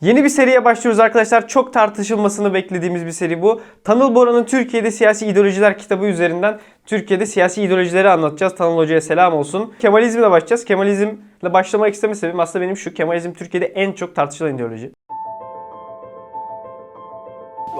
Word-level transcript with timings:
Yeni 0.00 0.24
bir 0.24 0.28
seriye 0.28 0.64
başlıyoruz 0.64 1.00
arkadaşlar. 1.00 1.48
Çok 1.48 1.72
tartışılmasını 1.72 2.54
beklediğimiz 2.54 3.06
bir 3.06 3.10
seri 3.10 3.42
bu. 3.42 3.60
Tanıl 3.84 4.14
Bora'nın 4.14 4.44
Türkiye'de 4.44 4.90
Siyasi 4.90 5.26
İdeolojiler 5.26 5.78
kitabı 5.78 6.06
üzerinden 6.06 6.58
Türkiye'de 6.86 7.26
siyasi 7.26 7.62
ideolojileri 7.62 8.10
anlatacağız. 8.10 8.54
Tanıl 8.54 8.76
Hoca'ya 8.76 9.00
selam 9.00 9.34
olsun. 9.34 9.74
Kemalizmle 9.78 10.30
başlayacağız. 10.30 10.64
Kemalizmle 10.64 11.52
başlamak 11.52 11.94
isteme 11.94 12.14
sebebim 12.14 12.40
aslında 12.40 12.64
benim 12.64 12.76
şu. 12.76 12.94
Kemalizm 12.94 13.32
Türkiye'de 13.32 13.66
en 13.66 13.92
çok 13.92 14.14
tartışılan 14.14 14.54
ideoloji. 14.54 14.92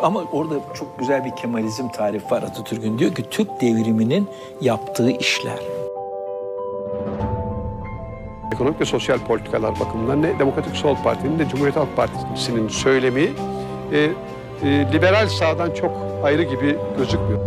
Ama 0.03 0.25
orada 0.33 0.55
çok 0.75 0.99
güzel 0.99 1.25
bir 1.25 1.31
Kemalizm 1.31 1.89
tarifi 1.89 2.31
var 2.31 2.43
Atatürk'ün. 2.43 2.99
Diyor 2.99 3.15
ki 3.15 3.23
Türk 3.31 3.61
devriminin 3.61 4.29
yaptığı 4.61 5.11
işler. 5.11 5.59
Ekonomik 8.59 8.81
ve 8.81 8.85
sosyal 8.85 9.19
politikalar 9.19 9.81
bakımından 9.81 10.23
ne 10.23 10.39
Demokratik 10.39 10.77
Sol 10.77 10.97
Parti'nin 11.05 11.39
ne 11.39 11.49
Cumhuriyet 11.49 11.77
Halk 11.77 11.97
Partisi'nin 11.97 12.69
söylemi 12.69 13.29
e, 13.93 13.99
e, 13.99 14.93
liberal 14.93 15.29
sağdan 15.29 15.75
çok 15.75 15.91
ayrı 16.25 16.43
gibi 16.43 16.77
gözükmüyor. 16.99 17.41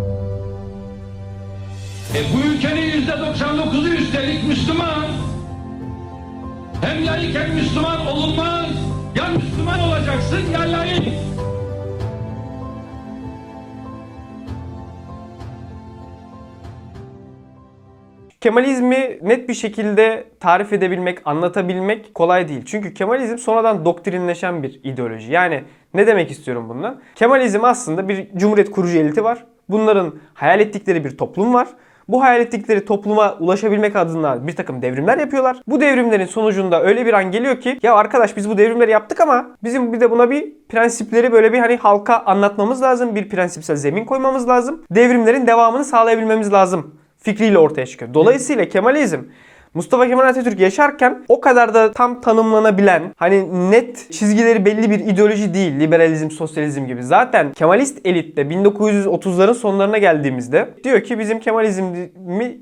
E 2.15 2.19
bu 2.33 2.47
ülkenin 2.47 2.81
yüzde 2.81 3.11
99'u 3.11 3.87
üstelik 3.87 4.43
Müslüman. 4.47 5.05
Hem 6.81 7.05
layık 7.05 7.35
hem 7.35 7.55
Müslüman 7.55 8.07
olunmaz. 8.07 8.65
Ya 9.15 9.27
Müslüman 9.27 9.79
olacaksın 9.79 10.51
ya 10.53 10.61
layık. 10.61 11.10
Kemalizmi 18.41 19.19
net 19.21 19.49
bir 19.49 19.53
şekilde 19.53 20.23
tarif 20.39 20.73
edebilmek, 20.73 21.19
anlatabilmek 21.25 22.13
kolay 22.13 22.47
değil. 22.47 22.61
Çünkü 22.65 22.93
Kemalizm 22.93 23.37
sonradan 23.37 23.85
doktrinleşen 23.85 24.63
bir 24.63 24.79
ideoloji. 24.83 25.31
Yani 25.31 25.63
ne 25.93 26.07
demek 26.07 26.31
istiyorum 26.31 26.69
bundan? 26.69 27.01
Kemalizm 27.15 27.63
aslında 27.63 28.09
bir 28.09 28.27
cumhuriyet 28.35 28.71
kurucu 28.71 28.97
eliti 28.97 29.23
var. 29.23 29.45
Bunların 29.69 30.13
hayal 30.33 30.59
ettikleri 30.59 31.05
bir 31.05 31.17
toplum 31.17 31.53
var. 31.53 31.67
Bu 32.07 32.23
hayal 32.23 32.41
ettikleri 32.41 32.85
topluma 32.85 33.37
ulaşabilmek 33.39 33.95
adına 33.95 34.47
bir 34.47 34.55
takım 34.55 34.81
devrimler 34.81 35.17
yapıyorlar. 35.17 35.57
Bu 35.67 35.81
devrimlerin 35.81 36.25
sonucunda 36.25 36.83
öyle 36.83 37.05
bir 37.05 37.13
an 37.13 37.31
geliyor 37.31 37.61
ki 37.61 37.79
ya 37.83 37.95
arkadaş 37.95 38.37
biz 38.37 38.49
bu 38.49 38.57
devrimleri 38.57 38.91
yaptık 38.91 39.21
ama 39.21 39.45
bizim 39.63 39.93
bir 39.93 39.99
de 39.99 40.11
buna 40.11 40.29
bir 40.29 40.53
prensipleri 40.69 41.31
böyle 41.31 41.53
bir 41.53 41.59
hani 41.59 41.77
halka 41.77 42.17
anlatmamız 42.17 42.81
lazım. 42.81 43.15
Bir 43.15 43.29
prensipsel 43.29 43.75
zemin 43.75 44.05
koymamız 44.05 44.47
lazım. 44.47 44.83
Devrimlerin 44.91 45.47
devamını 45.47 45.85
sağlayabilmemiz 45.85 46.53
lazım 46.53 47.00
fikriyle 47.21 47.57
ortaya 47.57 47.85
çıkıyor. 47.85 48.13
Dolayısıyla 48.13 48.69
Kemalizm 48.69 49.19
Mustafa 49.73 50.07
Kemal 50.07 50.27
Atatürk 50.27 50.59
yaşarken 50.59 51.25
o 51.27 51.41
kadar 51.41 51.73
da 51.73 51.91
tam 51.91 52.21
tanımlanabilen 52.21 53.03
hani 53.15 53.71
net 53.71 54.11
çizgileri 54.11 54.65
belli 54.65 54.89
bir 54.91 54.99
ideoloji 54.99 55.53
değil. 55.53 55.79
Liberalizm, 55.79 56.31
sosyalizm 56.31 56.85
gibi. 56.85 57.03
Zaten 57.03 57.53
Kemalist 57.53 58.05
elitte 58.05 58.41
1930'ların 58.41 59.53
sonlarına 59.53 59.97
geldiğimizde 59.97 60.73
diyor 60.83 61.03
ki 61.03 61.19
bizim 61.19 61.39
Kemalizmi 61.39 62.11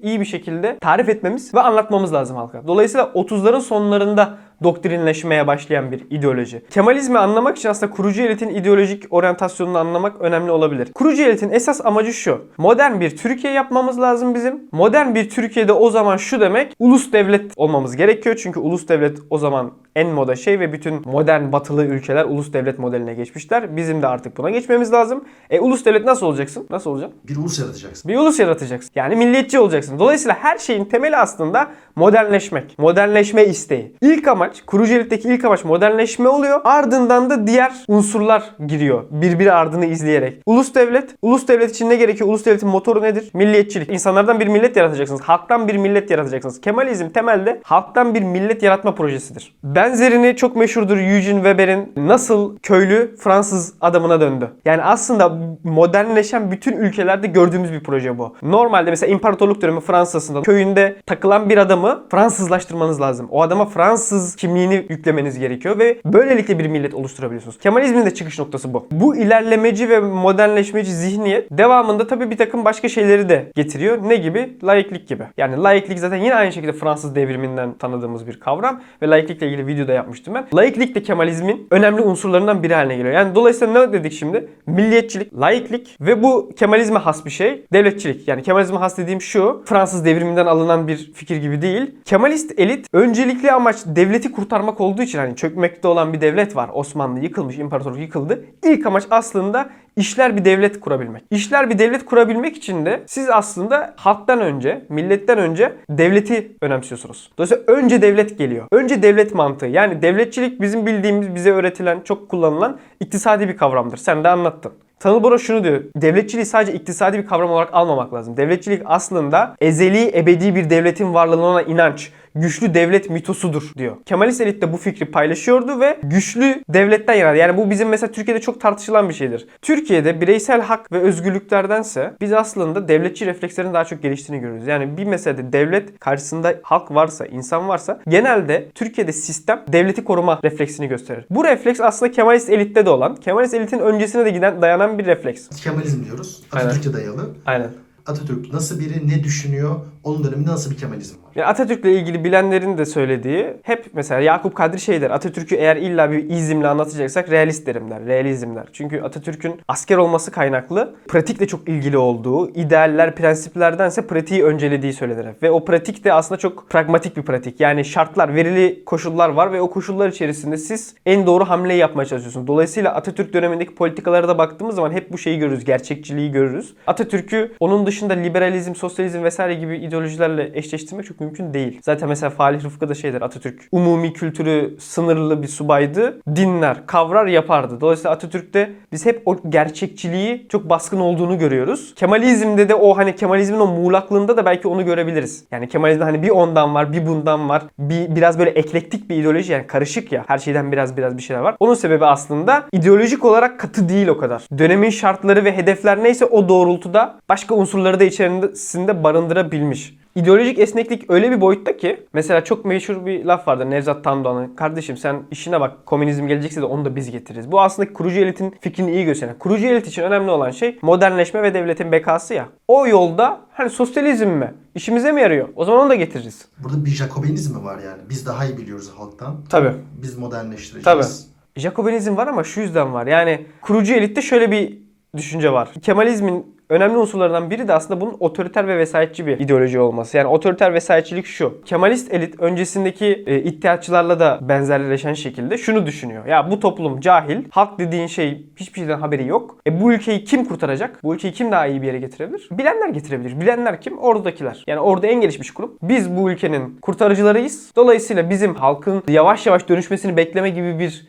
iyi 0.02 0.20
bir 0.20 0.26
şekilde 0.26 0.80
tarif 0.80 1.10
etmemiz 1.10 1.54
ve 1.54 1.60
anlatmamız 1.60 2.14
lazım 2.14 2.38
halka. 2.38 2.68
Dolayısıyla 2.68 3.06
30'ların 3.06 3.62
sonlarında 3.62 4.38
doktrinleşmeye 4.64 5.48
başlayan 5.48 5.92
bir 5.92 6.06
ideoloji. 6.10 6.62
Kemalizmi 6.70 7.20
anlamak 7.20 7.58
için 7.58 7.70
aslında 7.70 7.92
kurucu 7.92 8.22
elitin 8.22 8.50
ideolojik 8.50 9.04
oryantasyonunu 9.10 9.78
anlamak 9.78 10.22
önemli 10.22 10.52
olabilir. 10.52 10.94
Kurucu 10.94 11.24
elitin 11.24 11.50
esas 11.50 11.86
amacı 11.86 12.14
şu. 12.14 12.42
Modern 12.58 13.00
bir 13.00 13.18
Türkiye 13.18 13.54
yapmamız 13.54 14.00
lazım 14.00 14.36
bizim. 14.36 14.62
Modern 14.72 15.16
bir 15.16 15.30
Türkiye'de 15.30 15.74
o 15.74 15.90
zaman 15.90 16.18
şu 16.18 16.40
demek 16.40 16.74
ulus 16.80 17.12
devlet 17.12 17.52
olmamız 17.56 17.96
gerekiyor. 17.96 18.40
Çünkü 18.44 18.60
ulus 18.60 18.88
devlet 18.88 19.18
o 19.30 19.38
zaman 19.38 19.72
en 19.96 20.08
moda 20.08 20.36
şey 20.36 20.60
ve 20.60 20.74
bütün 20.74 21.02
modern 21.06 21.52
batılı 21.52 21.86
ülkeler 21.86 22.26
ulus 22.26 22.54
devlet 22.54 22.80
modeline 22.80 23.14
geçmişler. 23.14 23.78
Bizim 23.78 24.02
de 24.02 24.08
artık 24.08 24.38
buna 24.38 24.50
geçmemiz 24.50 24.94
lazım. 24.94 25.24
E 25.50 25.60
ulus 25.60 25.86
devlet 25.86 26.06
nasıl 26.06 26.26
olacaksın? 26.26 26.68
Nasıl 26.70 26.90
olacaksın? 26.90 27.20
Bir 27.28 27.38
ulus 27.38 27.60
yaratacaksın. 27.60 28.12
Bir 28.12 28.18
ulus 28.18 28.40
yaratacaksın. 28.40 28.92
Yani 28.96 29.16
milliyetçi 29.16 29.60
olacaksın. 29.60 30.00
Dolayısıyla 30.00 30.38
her 30.42 30.58
şeyin 30.58 30.86
temeli 30.86 31.18
aslında 31.18 31.68
modernleşmek. 31.96 32.80
Modernleşme 32.80 33.46
isteği. 33.46 33.96
İlk 34.02 34.28
amaç, 34.28 34.49
kurucu 34.66 34.94
elitteki 34.94 35.28
ilk 35.28 35.46
amaç 35.46 35.64
modernleşme 35.64 36.30
oluyor. 36.30 36.62
Ardından 36.64 37.30
da 37.30 37.48
diğer 37.48 37.72
unsurlar 37.88 38.44
giriyor. 38.68 39.04
Birbiri 39.10 39.54
ardını 39.54 39.86
izleyerek. 39.86 40.42
Ulus 40.46 40.76
devlet. 40.76 41.16
Ulus 41.22 41.48
devlet 41.48 41.72
için 41.72 41.90
ne 41.90 41.96
gerekiyor? 41.96 42.30
Ulus 42.30 42.46
devletin 42.46 42.70
motoru 42.70 43.02
nedir? 43.02 43.30
Milliyetçilik. 43.34 43.90
İnsanlardan 43.90 44.40
bir 44.40 44.48
millet 44.48 44.76
yaratacaksınız. 44.76 45.22
Halktan 45.22 45.68
bir 45.68 45.78
millet 45.78 46.12
yaratacaksınız. 46.12 46.62
Kemalizm 46.62 47.10
temelde 47.10 47.62
halktan 47.64 48.16
bir 48.16 48.22
millet 48.22 48.64
yaratma 48.64 48.96
projesidir. 48.96 49.56
Benzerini 49.64 50.36
çok 50.36 50.56
meşhurdur 50.56 50.98
Eugene 50.98 51.36
Weber'in 51.36 51.94
nasıl 51.96 52.58
köylü 52.58 53.16
Fransız 53.20 53.74
adamına 53.82 54.22
döndü. 54.22 54.50
Yani 54.66 54.84
aslında 54.84 55.38
modernleşen 55.64 56.52
bütün 56.52 56.78
ülkelerde 56.78 57.28
gördüğümüz 57.28 57.72
bir 57.72 57.84
proje 57.84 58.18
bu. 58.18 58.36
Normalde 58.42 58.90
mesela 58.90 59.12
imparatorluk 59.12 59.62
dönemi 59.62 59.80
Fransa'sında 59.80 60.42
köyünde 60.42 60.96
takılan 61.06 61.50
bir 61.50 61.58
adamı 61.58 62.04
Fransızlaştırmanız 62.12 63.02
lazım. 63.02 63.28
O 63.32 63.42
adama 63.42 63.66
Fransız 63.66 64.36
kimliğini 64.40 64.86
yüklemeniz 64.90 65.40
gerekiyor 65.40 65.80
ve 65.80 65.98
böylelikle 66.06 66.60
bir 66.60 66.68
millet 66.68 66.94
oluşturabiliyorsunuz. 66.94 67.58
Kemalizmin 67.58 68.06
de 68.06 68.14
çıkış 68.14 68.40
noktası 68.40 68.74
bu. 68.74 68.88
Bu 68.92 69.16
ilerlemeci 69.16 69.90
ve 69.90 70.00
modernleşmeci 70.00 70.94
zihniyet 70.94 71.48
devamında 71.52 72.08
tabii 72.08 72.32
bir 72.32 72.38
takım 72.38 72.66
başka 72.66 72.90
şeyleri 72.90 73.30
de 73.30 73.52
getiriyor. 73.56 74.10
Ne 74.10 74.16
gibi? 74.16 74.58
Laiklik 74.64 75.08
gibi. 75.08 75.24
Yani 75.38 75.64
laiklik 75.64 76.00
zaten 76.00 76.18
yine 76.18 76.36
aynı 76.36 76.52
şekilde 76.52 76.74
Fransız 76.74 77.16
devriminden 77.16 77.74
tanıdığımız 77.74 78.28
bir 78.28 78.40
kavram 78.40 78.82
ve 79.02 79.10
laiklikle 79.10 79.48
ilgili 79.48 79.68
video 79.68 79.88
da 79.88 79.94
yapmıştım 79.94 80.34
ben. 80.34 80.46
Laiklik 80.54 80.96
de 80.96 81.04
Kemalizmin 81.04 81.68
önemli 81.72 82.02
unsurlarından 82.02 82.64
biri 82.64 82.74
haline 82.74 82.96
geliyor. 82.96 83.14
Yani 83.14 83.36
dolayısıyla 83.36 83.86
ne 83.86 83.94
dedik 83.94 84.14
şimdi? 84.14 84.48
Milliyetçilik, 84.68 85.40
laiklik 85.40 85.98
ve 86.02 86.24
bu 86.24 86.52
Kemalizme 86.60 87.00
has 87.00 87.26
bir 87.26 87.32
şey. 87.32 87.66
Devletçilik. 87.74 88.28
Yani 88.28 88.44
Kemalizme 88.44 88.78
has 88.78 88.98
dediğim 88.98 89.22
şu. 89.22 89.62
Fransız 89.66 90.06
devriminden 90.06 90.46
alınan 90.46 90.88
bir 90.88 91.12
fikir 91.14 91.36
gibi 91.36 91.62
değil. 91.62 91.96
Kemalist 92.06 92.60
elit 92.60 92.88
öncelikli 92.94 93.52
amaç 93.52 93.78
devleti 93.86 94.29
kurtarmak 94.32 94.82
olduğu 94.82 95.02
için 95.02 95.20
hani 95.20 95.36
çökmekte 95.36 95.88
olan 95.88 96.14
bir 96.14 96.22
devlet 96.22 96.56
var. 96.56 96.70
Osmanlı 96.74 97.20
yıkılmış, 97.20 97.58
imparatorluk 97.58 98.00
yıkıldı. 98.00 98.46
İlk 98.64 98.86
amaç 98.86 99.04
aslında 99.12 99.70
işler 99.96 100.38
bir 100.38 100.46
devlet 100.46 100.80
kurabilmek. 100.80 101.24
İşler 101.32 101.70
bir 101.70 101.80
devlet 101.80 102.06
kurabilmek 102.06 102.58
için 102.58 102.86
de 102.86 103.04
siz 103.08 103.30
aslında 103.30 103.94
halktan 103.98 104.42
önce, 104.42 104.86
milletten 104.90 105.38
önce 105.38 105.74
devleti 105.90 106.52
önemsiyorsunuz. 106.62 107.32
Dolayısıyla 107.38 107.64
önce 107.68 108.02
devlet 108.02 108.38
geliyor. 108.38 108.68
Önce 108.72 109.04
devlet 109.04 109.36
mantığı. 109.36 109.66
Yani 109.66 110.02
devletçilik 110.02 110.62
bizim 110.62 110.86
bildiğimiz, 110.86 111.36
bize 111.36 111.52
öğretilen, 111.52 112.02
çok 112.02 112.30
kullanılan 112.30 112.80
iktisadi 113.00 113.48
bir 113.48 113.58
kavramdır. 113.58 113.98
Sen 113.98 114.24
de 114.24 114.30
anlattın. 114.30 114.72
Tanıl 115.00 115.24
Bora 115.24 115.38
şunu 115.38 115.64
diyor. 115.64 115.84
Devletçiliği 115.96 116.46
sadece 116.46 116.74
iktisadi 116.74 117.18
bir 117.18 117.26
kavram 117.26 117.52
olarak 117.52 117.70
almamak 117.74 118.14
lazım. 118.14 118.38
Devletçilik 118.38 118.82
aslında 118.86 119.56
ezeli, 119.62 120.18
ebedi 120.18 120.56
bir 120.56 120.70
devletin 120.70 121.14
varlığına 121.14 121.62
inanç, 121.62 122.12
güçlü 122.36 122.74
devlet 122.74 123.10
mitosudur 123.10 123.72
diyor. 123.78 123.98
Kemalist 124.06 124.42
elit 124.42 124.62
de 124.62 124.74
bu 124.74 124.78
fikri 124.78 125.06
paylaşıyordu 125.06 125.80
ve 125.80 125.98
güçlü 126.04 126.64
devletten 126.70 127.14
yana. 127.14 127.36
Yani 127.36 127.58
bu 127.58 127.70
bizim 127.70 127.90
mesela 127.90 128.12
Türkiye'de 128.12 128.42
çok 128.42 128.62
tartışılan 128.62 129.10
bir 129.10 129.14
şeydir. 129.14 129.48
Türkiye'de 129.62 130.22
bireysel 130.22 130.62
hak 130.62 130.92
ve 130.92 131.00
özgürlüklerdense 131.00 132.14
biz 132.22 132.34
aslında 132.34 132.88
devletçi 132.88 133.26
reflekslerin 133.26 133.74
daha 133.74 133.86
çok 133.86 134.02
geliştiğini 134.02 134.42
görüyoruz. 134.42 134.68
Yani 134.68 134.98
bir 134.98 135.06
meselede 135.06 135.54
devlet 135.54 136.00
karşısında 136.00 136.56
halk 136.64 136.92
varsa, 136.92 137.26
insan 137.26 137.68
varsa 137.68 138.00
genelde 138.08 138.68
Türkiye'de 138.76 139.14
sistem 139.14 139.64
devleti 139.68 140.04
koruma 140.04 140.40
refleksini 140.44 140.88
gösterir. 140.88 141.26
Bu 141.30 141.44
refleks 141.44 141.80
aslında 141.82 142.12
Kemalist 142.12 142.50
elitte 142.50 142.86
de 142.86 142.90
olan, 142.90 143.16
Kemalist 143.16 143.54
elitin 143.54 143.80
öncesine 143.80 144.26
de 144.26 144.30
giden 144.30 144.62
dayanan 144.62 145.00
bir 145.00 145.06
refleks. 145.06 145.50
Kemalizm 145.64 146.06
diyoruz. 146.06 146.44
Atatürk'e 146.52 146.94
dayalı. 146.94 147.30
Aynen. 147.46 147.70
Atatürk 148.08 148.54
nasıl 148.54 148.80
biri, 148.80 149.08
ne 149.08 149.24
düşünüyor, 149.24 149.76
onun 150.04 150.24
döneminde 150.24 150.52
nasıl 150.52 150.72
bir 150.72 150.78
Kemalizm 150.78 151.16
var? 151.24 151.29
Yani 151.36 151.48
Atatürk'le 151.48 151.86
ilgili 151.86 152.24
bilenlerin 152.24 152.78
de 152.78 152.86
söylediği 152.86 153.48
hep 153.64 153.86
mesela 153.94 154.22
Yakup 154.22 154.56
Kadri 154.56 154.80
şey 154.80 155.02
der. 155.02 155.12
Atatürk'ü 155.12 155.56
eğer 155.56 155.76
illa 155.76 156.12
bir 156.12 156.30
izimle 156.30 156.68
anlatacaksak 156.68 157.32
realist 157.32 157.68
derim 157.68 157.90
der. 157.90 158.06
Realizm 158.06 158.56
der. 158.56 158.68
Çünkü 158.74 159.02
Atatürk'ün 159.02 159.62
asker 159.68 159.98
olması 159.98 160.32
kaynaklı 160.32 160.96
pratikle 161.08 161.48
çok 161.48 161.70
ilgili 161.70 161.98
olduğu, 161.98 162.50
idealler, 162.50 163.16
prensiplerdense 163.16 164.08
pratiği 164.08 164.44
öncelediği 164.44 164.94
söylenir. 164.94 165.28
Ve 165.44 165.52
o 165.52 165.66
pratik 165.66 166.04
de 166.04 166.14
aslında 166.14 166.40
çok 166.40 166.70
pragmatik 166.70 167.18
bir 167.18 167.22
pratik. 167.22 167.60
Yani 167.60 167.86
şartlar, 167.86 168.36
verili 168.36 168.86
koşullar 168.86 169.30
var 169.30 169.54
ve 169.54 169.62
o 169.62 169.70
koşullar 169.70 170.10
içerisinde 170.10 170.58
siz 170.58 170.96
en 171.06 171.28
doğru 171.28 171.46
hamleyi 171.46 171.80
yapmaya 171.80 172.06
çalışıyorsunuz. 172.06 172.48
Dolayısıyla 172.48 172.96
Atatürk 172.96 173.34
dönemindeki 173.34 173.76
politikalara 173.76 174.28
da 174.28 174.38
baktığımız 174.38 174.76
zaman 174.76 174.92
hep 174.92 175.12
bu 175.12 175.18
şeyi 175.18 175.40
görürüz. 175.40 175.66
Gerçekçiliği 175.66 176.32
görürüz. 176.32 176.74
Atatürk'ü 176.88 177.52
onun 177.60 177.86
dışında 177.86 178.14
liberalizm, 178.14 178.76
sosyalizm 178.76 179.24
vesaire 179.24 179.54
gibi 179.54 179.78
ideolojilerle 179.78 180.52
eşleştirmek 180.54 181.06
çok 181.06 181.19
Mümkün 181.20 181.54
değil. 181.54 181.80
Zaten 181.84 182.10
mesela 182.10 182.30
Falih 182.30 182.64
Rıfkı 182.64 182.90
da 182.90 182.94
şeydir 182.94 183.22
Atatürk. 183.22 183.68
Umumi 183.72 184.14
kültürü 184.14 184.76
sınırlı 184.80 185.42
bir 185.42 185.48
subaydı. 185.48 186.22
Dinler, 186.36 186.86
kavrar, 186.88 187.26
yapardı. 187.26 187.82
Dolayısıyla 187.82 188.12
Atatürk'te 188.12 188.72
biz 188.92 189.06
hep 189.06 189.22
o 189.26 189.38
gerçekçiliği 189.50 190.48
çok 190.50 190.70
baskın 190.70 191.00
olduğunu 191.00 191.38
görüyoruz. 191.38 191.94
Kemalizmde 191.96 192.70
de 192.70 192.76
o 192.76 192.98
hani 192.98 193.16
Kemalizmin 193.16 193.60
o 193.60 193.68
muğlaklığında 193.68 194.38
da 194.38 194.46
belki 194.46 194.68
onu 194.68 194.86
görebiliriz. 194.86 195.44
Yani 195.52 195.68
Kemalizmde 195.68 196.04
hani 196.04 196.24
bir 196.24 196.30
ondan 196.30 196.76
var, 196.76 196.94
bir 196.94 197.08
bundan 197.08 197.50
var. 197.50 197.64
Bir 197.80 198.16
biraz 198.16 198.40
böyle 198.40 198.50
eklektik 198.50 199.10
bir 199.10 199.16
ideoloji 199.16 199.54
yani 199.54 199.68
karışık 199.68 200.12
ya. 200.12 200.24
Her 200.28 200.38
şeyden 200.38 200.72
biraz 200.72 200.98
biraz 200.98 201.18
bir 201.18 201.22
şeyler 201.22 201.42
var. 201.42 201.56
Onun 201.60 201.74
sebebi 201.74 202.06
aslında 202.06 202.64
ideolojik 202.72 203.26
olarak 203.26 203.60
katı 203.60 203.90
değil 203.90 204.08
o 204.08 204.18
kadar. 204.18 204.44
Dönemin 204.58 204.90
şartları 204.90 205.46
ve 205.46 205.58
hedefler 205.58 206.04
neyse 206.04 206.26
o 206.26 206.50
doğrultuda 206.50 207.16
başka 207.30 207.56
unsurları 207.56 208.00
da 208.00 208.04
içerisinde 208.04 209.04
barındırabilmiş. 209.04 209.99
İdeolojik 210.20 210.60
esneklik 210.60 211.12
öyle 211.12 211.32
bir 211.32 211.42
boyutta 211.42 211.78
ki 211.78 212.08
mesela 212.14 212.44
çok 212.44 212.66
meşhur 212.66 213.06
bir 213.06 213.26
laf 213.26 213.48
vardır 213.48 213.70
Nevzat 213.70 214.04
Tandoğan'ın. 214.04 214.56
Kardeşim 214.56 214.98
sen 214.98 215.24
işine 215.32 215.60
bak 215.62 215.86
komünizm 215.86 216.28
gelecekse 216.28 216.62
de 216.62 216.66
onu 216.66 216.86
da 216.86 216.96
biz 216.96 217.12
getiririz. 217.12 217.52
Bu 217.52 217.62
aslında 217.62 217.94
kurucu 217.94 218.20
elitin 218.20 218.56
fikrini 218.62 218.92
iyi 218.92 219.06
gösteren. 219.06 219.40
Kurucu 219.40 219.68
elit 219.68 219.88
için 219.88 220.04
önemli 220.04 220.32
olan 220.32 220.52
şey 220.52 220.80
modernleşme 220.82 221.44
ve 221.44 221.54
devletin 221.54 221.92
bekası 221.92 222.34
ya. 222.34 222.50
O 222.68 222.88
yolda 222.88 223.40
hani 223.52 223.70
sosyalizm 223.70 224.30
mi? 224.30 224.54
İşimize 224.76 225.12
mi 225.12 225.22
yarıyor? 225.22 225.50
O 225.56 225.66
zaman 225.66 225.82
onu 225.82 225.90
da 225.90 225.96
getiririz. 225.96 226.46
Burada 226.58 226.86
bir 226.86 226.92
Jacobinizm 226.92 227.58
mi 227.58 227.64
var 227.66 227.80
yani? 227.86 228.02
Biz 228.10 228.26
daha 228.26 228.46
iyi 228.46 228.58
biliyoruz 228.58 228.92
halktan. 228.98 229.36
Tabii. 229.50 229.72
Biz 230.02 230.18
modernleştireceğiz. 230.18 230.84
Tabii. 230.86 231.62
Jakobinizm 231.62 232.18
var 232.18 232.28
ama 232.28 232.44
şu 232.44 232.62
yüzden 232.62 232.94
var. 232.94 233.08
Yani 233.08 233.46
kurucu 233.62 233.94
elitte 233.94 234.22
şöyle 234.22 234.52
bir 234.52 234.78
düşünce 235.18 235.52
var. 235.52 235.70
Kemalizmin 235.82 236.59
önemli 236.70 236.98
unsurlarından 236.98 237.50
biri 237.50 237.68
de 237.68 237.74
aslında 237.74 238.02
bunun 238.02 238.18
otoriter 238.20 238.68
ve 238.68 238.78
vesayetçi 238.78 239.28
bir 239.28 239.40
ideoloji 239.40 239.80
olması. 239.80 240.18
Yani 240.18 240.28
otoriter 240.28 240.74
vesayetçilik 240.74 241.26
şu. 241.26 241.62
Kemalist 241.66 242.14
elit 242.14 242.40
öncesindeki 242.40 243.24
e, 243.28 243.40
iddiatçılarla 243.40 244.20
da 244.20 244.40
benzerleşen 244.42 245.14
şekilde 245.14 245.58
şunu 245.58 245.86
düşünüyor. 245.86 246.26
Ya 246.26 246.52
bu 246.52 246.60
toplum 246.60 247.00
cahil. 247.00 247.46
Halk 247.52 247.80
dediğin 247.80 248.08
şey 248.08 248.48
hiçbir 248.56 248.80
şeyden 248.80 249.00
haberi 249.00 249.28
yok. 249.28 249.58
E 249.68 249.82
bu 249.82 249.94
ülkeyi 249.94 250.24
kim 250.24 250.46
kurtaracak? 250.46 251.04
Bu 251.04 251.16
ülkeyi 251.16 251.34
kim 251.34 251.52
daha 251.52 251.68
iyi 251.68 251.82
bir 251.82 251.88
yere 251.88 252.00
getirebilir? 252.00 252.50
Bilenler 252.52 252.90
getirebilir. 252.90 253.42
Bilenler 253.42 253.82
kim? 253.82 253.98
Oradakiler. 253.98 254.64
Yani 254.68 254.80
orada 254.80 255.08
en 255.08 255.22
gelişmiş 255.22 255.54
grup. 255.54 255.78
Biz 255.82 256.16
bu 256.18 256.32
ülkenin 256.32 256.78
kurtarıcılarıyız. 256.82 257.72
Dolayısıyla 257.76 258.30
bizim 258.30 258.56
halkın 258.56 259.04
yavaş 259.08 259.46
yavaş 259.46 259.70
dönüşmesini 259.70 260.18
bekleme 260.18 260.50
gibi 260.50 260.80
bir 260.80 261.08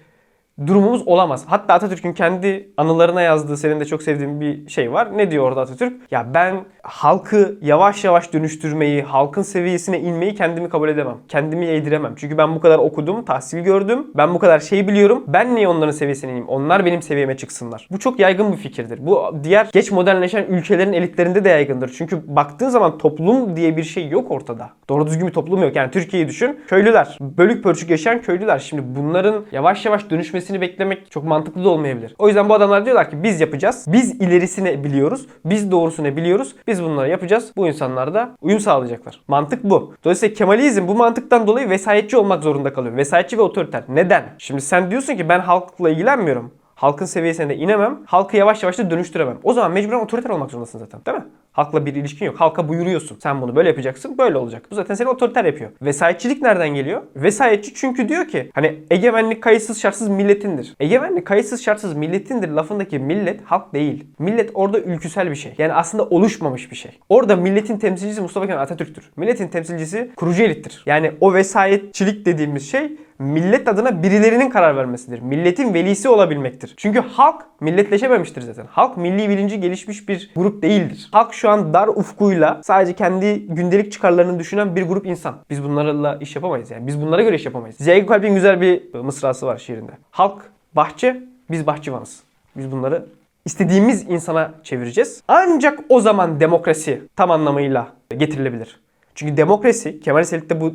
durumumuz 0.67 1.03
olamaz. 1.07 1.45
Hatta 1.47 1.75
Atatürk'ün 1.75 2.13
kendi 2.13 2.71
anılarına 2.77 3.23
yazdığı 3.23 3.57
senin 3.57 3.81
de 3.81 3.85
çok 3.85 4.03
sevdiğin 4.03 4.41
bir 4.41 4.69
şey 4.69 4.93
var. 4.93 5.19
Ne 5.19 5.31
diyor 5.31 5.45
orada 5.45 5.61
Atatürk? 5.61 5.93
Ya 6.11 6.35
ben 6.35 6.65
halkı 6.83 7.59
yavaş 7.63 8.05
yavaş 8.05 8.33
dönüştürmeyi, 8.33 9.03
halkın 9.03 9.43
seviyesine 9.43 10.01
inmeyi 10.01 10.35
kendimi 10.35 10.69
kabul 10.69 10.89
edemem. 10.89 11.17
Kendimi 11.29 11.67
yediremem. 11.67 12.15
Çünkü 12.17 12.39
ben 12.39 12.55
bu 12.55 12.61
kadar 12.61 12.79
okudum, 12.79 13.25
tahsil 13.25 13.59
gördüm. 13.59 14.07
Ben 14.15 14.35
bu 14.35 14.39
kadar 14.39 14.61
şey 14.61 14.89
biliyorum. 14.89 15.25
Ben 15.27 15.55
niye 15.55 15.69
onların 15.69 15.93
seviyesine 15.93 16.31
ineyim? 16.31 16.49
Onlar 16.49 16.85
benim 16.85 17.03
seviyeme 17.03 17.37
çıksınlar. 17.37 17.89
Bu 17.91 17.99
çok 17.99 18.19
yaygın 18.21 18.53
bir 18.53 18.57
fikirdir. 18.57 19.07
Bu 19.07 19.35
diğer 19.45 19.69
geç 19.73 19.91
modernleşen 19.91 20.45
ülkelerin 20.45 20.93
elitlerinde 20.93 21.45
de 21.45 21.49
yaygındır. 21.49 21.95
Çünkü 21.99 22.37
baktığın 22.37 22.69
zaman 22.69 22.99
toplum 22.99 23.57
diye 23.57 23.77
bir 23.77 23.85
şey 23.85 24.09
yok 24.09 24.31
ortada. 24.31 24.71
Doğru 24.89 25.07
düzgün 25.07 25.27
bir 25.27 25.33
toplum 25.33 25.63
yok. 25.63 25.77
Yani 25.77 25.91
Türkiye'yi 25.91 26.29
düşün. 26.29 26.61
Köylüler. 26.67 27.19
Bölük 27.21 27.65
pörçük 27.65 27.91
yaşayan 27.91 28.23
köylüler. 28.23 28.59
Şimdi 28.59 28.83
bunların 28.87 29.45
yavaş 29.53 29.87
yavaş 29.87 30.11
dönüşmesini 30.51 30.61
beklemek 30.61 31.11
çok 31.11 31.25
mantıklı 31.25 31.65
da 31.65 31.69
olmayabilir. 31.69 32.15
O 32.19 32.27
yüzden 32.27 32.49
bu 32.49 32.55
adamlar 32.55 32.85
diyorlar 32.85 33.11
ki 33.11 33.23
biz 33.23 33.41
yapacağız. 33.41 33.85
Biz 33.89 34.21
ilerisini 34.21 34.85
biliyoruz. 34.85 35.27
Biz 35.45 35.71
doğrusunu 35.71 36.17
biliyoruz. 36.17 36.55
Biz 36.67 36.83
bunları 36.83 37.09
yapacağız. 37.09 37.53
Bu 37.57 37.67
insanlar 37.69 38.15
da 38.15 38.31
uyum 38.41 38.61
sağlayacaklar. 38.61 39.21
Mantık 39.29 39.65
bu. 39.65 39.95
Dolayısıyla 40.05 40.35
Kemalizm 40.35 40.89
bu 40.89 40.95
mantıktan 40.95 41.47
dolayı 41.47 41.71
vesayetçi 41.71 42.17
olmak 42.17 42.43
zorunda 42.43 42.73
kalıyor. 42.73 42.97
Vesayetçi 42.97 43.39
ve 43.39 43.43
otoriter. 43.43 43.85
Neden? 43.89 44.25
Şimdi 44.39 44.61
sen 44.61 44.91
diyorsun 44.91 45.17
ki 45.17 45.29
ben 45.29 45.41
halkla 45.41 45.91
ilgilenmiyorum. 45.91 46.53
Halkın 46.75 47.07
seviyesine 47.07 47.49
de 47.49 47.57
inemem. 47.57 47.99
Halkı 48.07 48.37
yavaş 48.37 48.63
yavaş 48.63 48.79
da 48.79 48.91
dönüştüremem. 48.91 49.39
O 49.43 49.53
zaman 49.53 49.73
mecburen 49.73 50.01
otoriter 50.01 50.31
olmak 50.31 50.51
zorundasın 50.51 50.79
zaten. 50.79 51.01
Değil 51.07 51.19
mi? 51.19 51.25
Halkla 51.61 51.87
bir 51.87 51.95
ilişkin 51.95 52.27
yok. 52.27 52.41
Halka 52.41 52.69
buyuruyorsun. 52.69 53.19
Sen 53.23 53.43
bunu 53.43 53.57
böyle 53.57 53.69
yapacaksın, 53.69 54.19
böyle 54.19 54.39
olacak. 54.39 54.67
Bu 54.71 54.75
zaten 54.75 54.95
seni 54.95 55.09
otoriter 55.09 55.45
yapıyor. 55.45 55.71
Vesayetçilik 55.83 56.43
nereden 56.43 56.69
geliyor? 56.69 57.03
Vesayetçi 57.17 57.75
çünkü 57.75 58.09
diyor 58.09 58.29
ki 58.29 58.51
hani 58.55 58.79
egemenlik 58.91 59.43
kayıtsız 59.43 59.81
şartsız 59.81 60.09
milletindir. 60.09 60.75
Egemenlik 60.81 61.27
kayıtsız 61.27 61.65
şartsız 61.65 61.95
milletindir 61.95 62.49
lafındaki 62.49 62.99
millet 62.99 63.45
halk 63.45 63.75
değil. 63.75 64.07
Millet 64.19 64.51
orada 64.55 64.81
ülküsel 64.81 65.31
bir 65.31 65.37
şey. 65.37 65.55
Yani 65.59 65.73
aslında 65.73 66.05
oluşmamış 66.05 66.71
bir 66.71 66.77
şey. 66.77 66.91
Orada 67.09 67.37
milletin 67.37 67.79
temsilcisi 67.79 68.21
Mustafa 68.21 68.47
Kemal 68.47 68.63
Atatürk'tür. 68.63 69.11
Milletin 69.17 69.49
temsilcisi 69.49 70.11
kurucu 70.17 70.43
elittir. 70.43 70.83
Yani 70.87 71.13
o 71.21 71.35
vesayetçilik 71.35 72.27
dediğimiz 72.27 72.71
şey 72.71 72.93
millet 73.21 73.69
adına 73.69 74.03
birilerinin 74.03 74.51
karar 74.51 74.77
vermesidir. 74.77 75.21
Milletin 75.21 75.75
velisi 75.75 76.09
olabilmektir. 76.09 76.75
Çünkü 76.77 77.01
halk 77.01 77.43
milletleşememiştir 77.61 78.43
zaten. 78.43 78.67
Halk 78.71 78.97
milli 78.97 79.29
bilinci 79.29 79.61
gelişmiş 79.61 80.09
bir 80.09 80.31
grup 80.37 80.63
değildir. 80.63 81.09
Halk 81.13 81.35
şu 81.35 81.51
an 81.51 81.75
dar 81.75 81.89
ufkuyla 81.89 82.61
sadece 82.65 82.93
kendi 82.93 83.47
gündelik 83.47 83.93
çıkarlarını 83.93 84.39
düşünen 84.39 84.77
bir 84.77 84.83
grup 84.83 85.07
insan. 85.07 85.37
Biz 85.51 85.65
bunlarla 85.65 86.19
iş 86.21 86.37
yapamayız 86.37 86.71
yani. 86.71 86.87
Biz 86.87 87.03
bunlara 87.03 87.23
göre 87.23 87.37
iş 87.37 87.45
yapamayız. 87.45 87.77
Ziya 87.77 87.99
Gökalp'in 87.99 88.35
güzel 88.35 88.61
bir 88.61 88.95
mısrası 88.95 89.47
var 89.47 89.59
şiirinde. 89.59 89.93
Halk 90.11 90.43
bahçe, 90.75 91.21
biz 91.51 91.67
bahçıvanız. 91.67 92.23
Biz 92.57 92.73
bunları 92.73 93.07
istediğimiz 93.45 94.09
insana 94.09 94.53
çevireceğiz. 94.63 95.23
Ancak 95.29 95.81
o 95.89 96.01
zaman 96.01 96.41
demokrasi 96.41 97.03
tam 97.17 97.31
anlamıyla 97.31 97.89
getirilebilir. 98.17 98.81
Çünkü 99.15 99.37
demokrasi, 99.37 100.01
Kemal 100.01 100.25
Selit'te 100.25 100.61
bu 100.61 100.73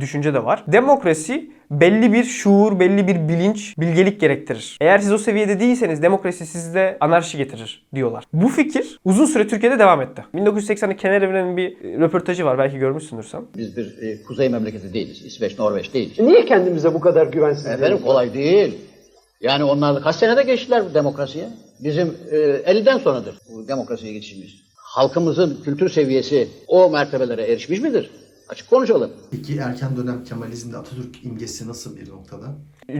düşünce 0.00 0.34
de 0.34 0.44
var. 0.44 0.64
Demokrasi 0.66 1.50
belli 1.70 2.12
bir 2.12 2.24
şuur, 2.24 2.80
belli 2.80 3.08
bir 3.08 3.28
bilinç, 3.28 3.78
bilgelik 3.78 4.20
gerektirir. 4.20 4.76
Eğer 4.80 4.98
siz 4.98 5.12
o 5.12 5.18
seviyede 5.18 5.60
değilseniz 5.60 6.02
demokrasi 6.02 6.46
sizde 6.46 6.96
anarşi 7.00 7.38
getirir 7.38 7.86
diyorlar. 7.94 8.24
Bu 8.32 8.48
fikir 8.48 8.98
uzun 9.04 9.26
süre 9.26 9.48
Türkiye'de 9.48 9.78
devam 9.78 10.00
etti. 10.00 10.24
1980'de 10.34 10.96
Kenar 10.96 11.22
Evren'in 11.22 11.56
bir 11.56 11.76
röportajı 12.00 12.44
var. 12.44 12.58
Belki 12.58 12.78
görmüşsündür 12.78 13.24
sen. 13.24 13.42
Biz 13.56 13.76
bir 13.76 14.02
e, 14.02 14.22
kuzey 14.22 14.48
memleketi 14.48 14.94
değiliz. 14.94 15.24
İsveç, 15.24 15.58
Norveç 15.58 15.94
değiliz. 15.94 16.18
Niye 16.18 16.44
kendimize 16.44 16.94
bu 16.94 17.00
kadar 17.00 17.26
güvensiz? 17.26 17.66
Efendim 17.66 17.98
kolay 18.04 18.34
değil. 18.34 18.78
Yani 19.40 19.64
onlar 19.64 20.02
kaç 20.02 20.16
senede 20.16 20.42
geçtiler 20.42 20.84
bu 20.90 20.94
demokrasiye? 20.94 21.48
Bizim 21.80 22.16
e, 22.30 22.36
50'den 22.36 22.98
sonradır 22.98 23.34
bu 23.48 23.68
demokrasiye 23.68 24.12
geçişimiz. 24.12 24.62
Halkımızın 24.92 25.62
kültür 25.64 25.88
seviyesi 25.88 26.48
o 26.68 26.90
mertebelere 26.90 27.42
erişmiş 27.42 27.80
midir? 27.80 28.10
Açık 28.48 28.70
konuşalım. 28.70 29.10
Peki 29.30 29.58
erken 29.58 29.96
dönem 29.96 30.24
Kemalizmde 30.24 30.76
Atatürk 30.76 31.24
imgesi 31.24 31.68
nasıl 31.68 31.96
bir 31.96 32.10
noktada? 32.10 32.46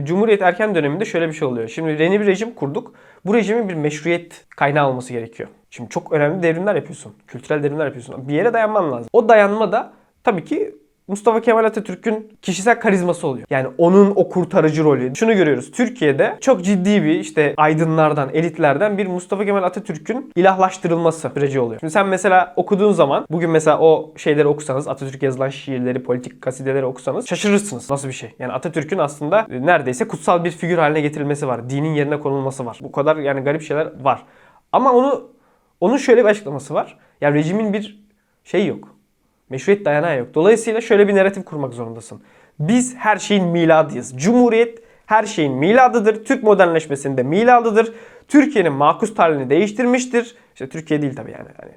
Cumhuriyet 0.03 0.41
erken 0.41 0.75
döneminde 0.75 1.05
şöyle 1.05 1.27
bir 1.27 1.33
şey 1.33 1.47
oluyor. 1.47 1.67
Şimdi 1.67 2.03
yeni 2.03 2.19
bir 2.19 2.25
rejim 2.25 2.53
kurduk. 2.53 2.93
Bu 3.25 3.33
rejimin 3.33 3.69
bir 3.69 3.73
meşruiyet 3.73 4.45
kaynağı 4.49 4.89
olması 4.89 5.13
gerekiyor. 5.13 5.49
Şimdi 5.69 5.89
çok 5.89 6.11
önemli 6.11 6.43
devrimler 6.43 6.75
yapıyorsun. 6.75 7.13
Kültürel 7.27 7.63
devrimler 7.63 7.85
yapıyorsun. 7.85 8.27
Bir 8.27 8.33
yere 8.33 8.53
dayanman 8.53 8.91
lazım. 8.91 9.09
O 9.13 9.29
dayanma 9.29 9.71
da 9.71 9.93
tabii 10.23 10.45
ki 10.45 10.75
Mustafa 11.07 11.41
Kemal 11.41 11.63
Atatürk'ün 11.65 12.37
kişisel 12.41 12.79
karizması 12.79 13.27
oluyor. 13.27 13.47
Yani 13.49 13.67
onun 13.77 14.13
o 14.15 14.29
kurtarıcı 14.29 14.83
rolü. 14.83 15.15
Şunu 15.15 15.33
görüyoruz. 15.33 15.71
Türkiye'de 15.71 16.37
çok 16.41 16.63
ciddi 16.63 17.03
bir 17.03 17.19
işte 17.19 17.53
aydınlardan, 17.57 18.29
elitlerden 18.33 18.97
bir 18.97 19.07
Mustafa 19.07 19.45
Kemal 19.45 19.63
Atatürk'ün 19.63 20.31
ilahlaştırılması 20.35 21.29
süreci 21.35 21.59
oluyor. 21.59 21.79
Şimdi 21.79 21.93
sen 21.93 22.07
mesela 22.07 22.53
okuduğun 22.55 22.91
zaman 22.91 23.25
bugün 23.31 23.49
mesela 23.49 23.79
o 23.79 24.13
şeyleri 24.17 24.47
okusanız, 24.47 24.87
Atatürk 24.87 25.23
yazılan 25.23 25.49
şiirleri, 25.49 26.03
politik 26.03 26.41
kasideleri 26.41 26.85
okusanız 26.85 27.27
şaşırırsınız. 27.27 27.89
Nasıl 27.89 28.07
bir 28.07 28.13
şey? 28.13 28.35
Yani 28.39 28.53
Atatürk'ün 28.53 28.97
aslında 28.97 29.47
neredeyse 29.49 30.07
kutsal 30.07 30.43
bir 30.43 30.51
figür 30.51 30.77
haline 30.77 31.01
getirilmesi 31.01 31.47
var. 31.47 31.69
Dinin 31.69 31.93
yerine 31.93 32.19
konulması 32.19 32.65
var. 32.65 32.79
Bu 32.81 32.91
kadar 32.91 33.17
yani 33.17 33.41
garip 33.41 33.61
şeyler 33.61 33.87
var. 34.03 34.23
Ama 34.71 34.93
onu 34.93 35.29
onun 35.81 35.97
şöyle 35.97 36.23
bir 36.23 36.29
açıklaması 36.29 36.73
var. 36.73 36.97
Ya 37.21 37.33
rejimin 37.33 37.73
bir 37.73 38.03
şey 38.43 38.67
yok. 38.67 38.92
Meşruiyet 39.53 39.85
dayanağı 39.85 40.17
yok. 40.17 40.27
Dolayısıyla 40.33 40.81
şöyle 40.81 41.07
bir 41.07 41.15
narratif 41.15 41.45
kurmak 41.45 41.73
zorundasın. 41.73 42.21
Biz 42.59 42.95
her 42.95 43.17
şeyin 43.17 43.47
miladıyız. 43.47 44.13
Cumhuriyet 44.17 44.79
her 45.05 45.23
şeyin 45.23 45.53
miladıdır. 45.53 46.25
Türk 46.25 46.43
modernleşmesinde 46.43 47.23
miladıdır. 47.23 47.93
Türkiye'nin 48.27 48.73
makus 48.73 49.15
tarihini 49.15 49.49
değiştirmiştir. 49.49 50.35
İşte 50.53 50.69
Türkiye 50.69 51.01
değil 51.01 51.15
tabii 51.15 51.31
yani. 51.31 51.47
Hani 51.61 51.71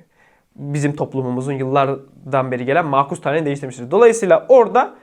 bizim 0.57 0.97
toplumumuzun 0.97 1.53
yıllardan 1.53 2.51
beri 2.51 2.65
gelen 2.65 2.87
makus 2.87 3.21
tarihini 3.21 3.47
değiştirmiştir. 3.47 3.91
Dolayısıyla 3.91 4.47
orada 4.49 4.95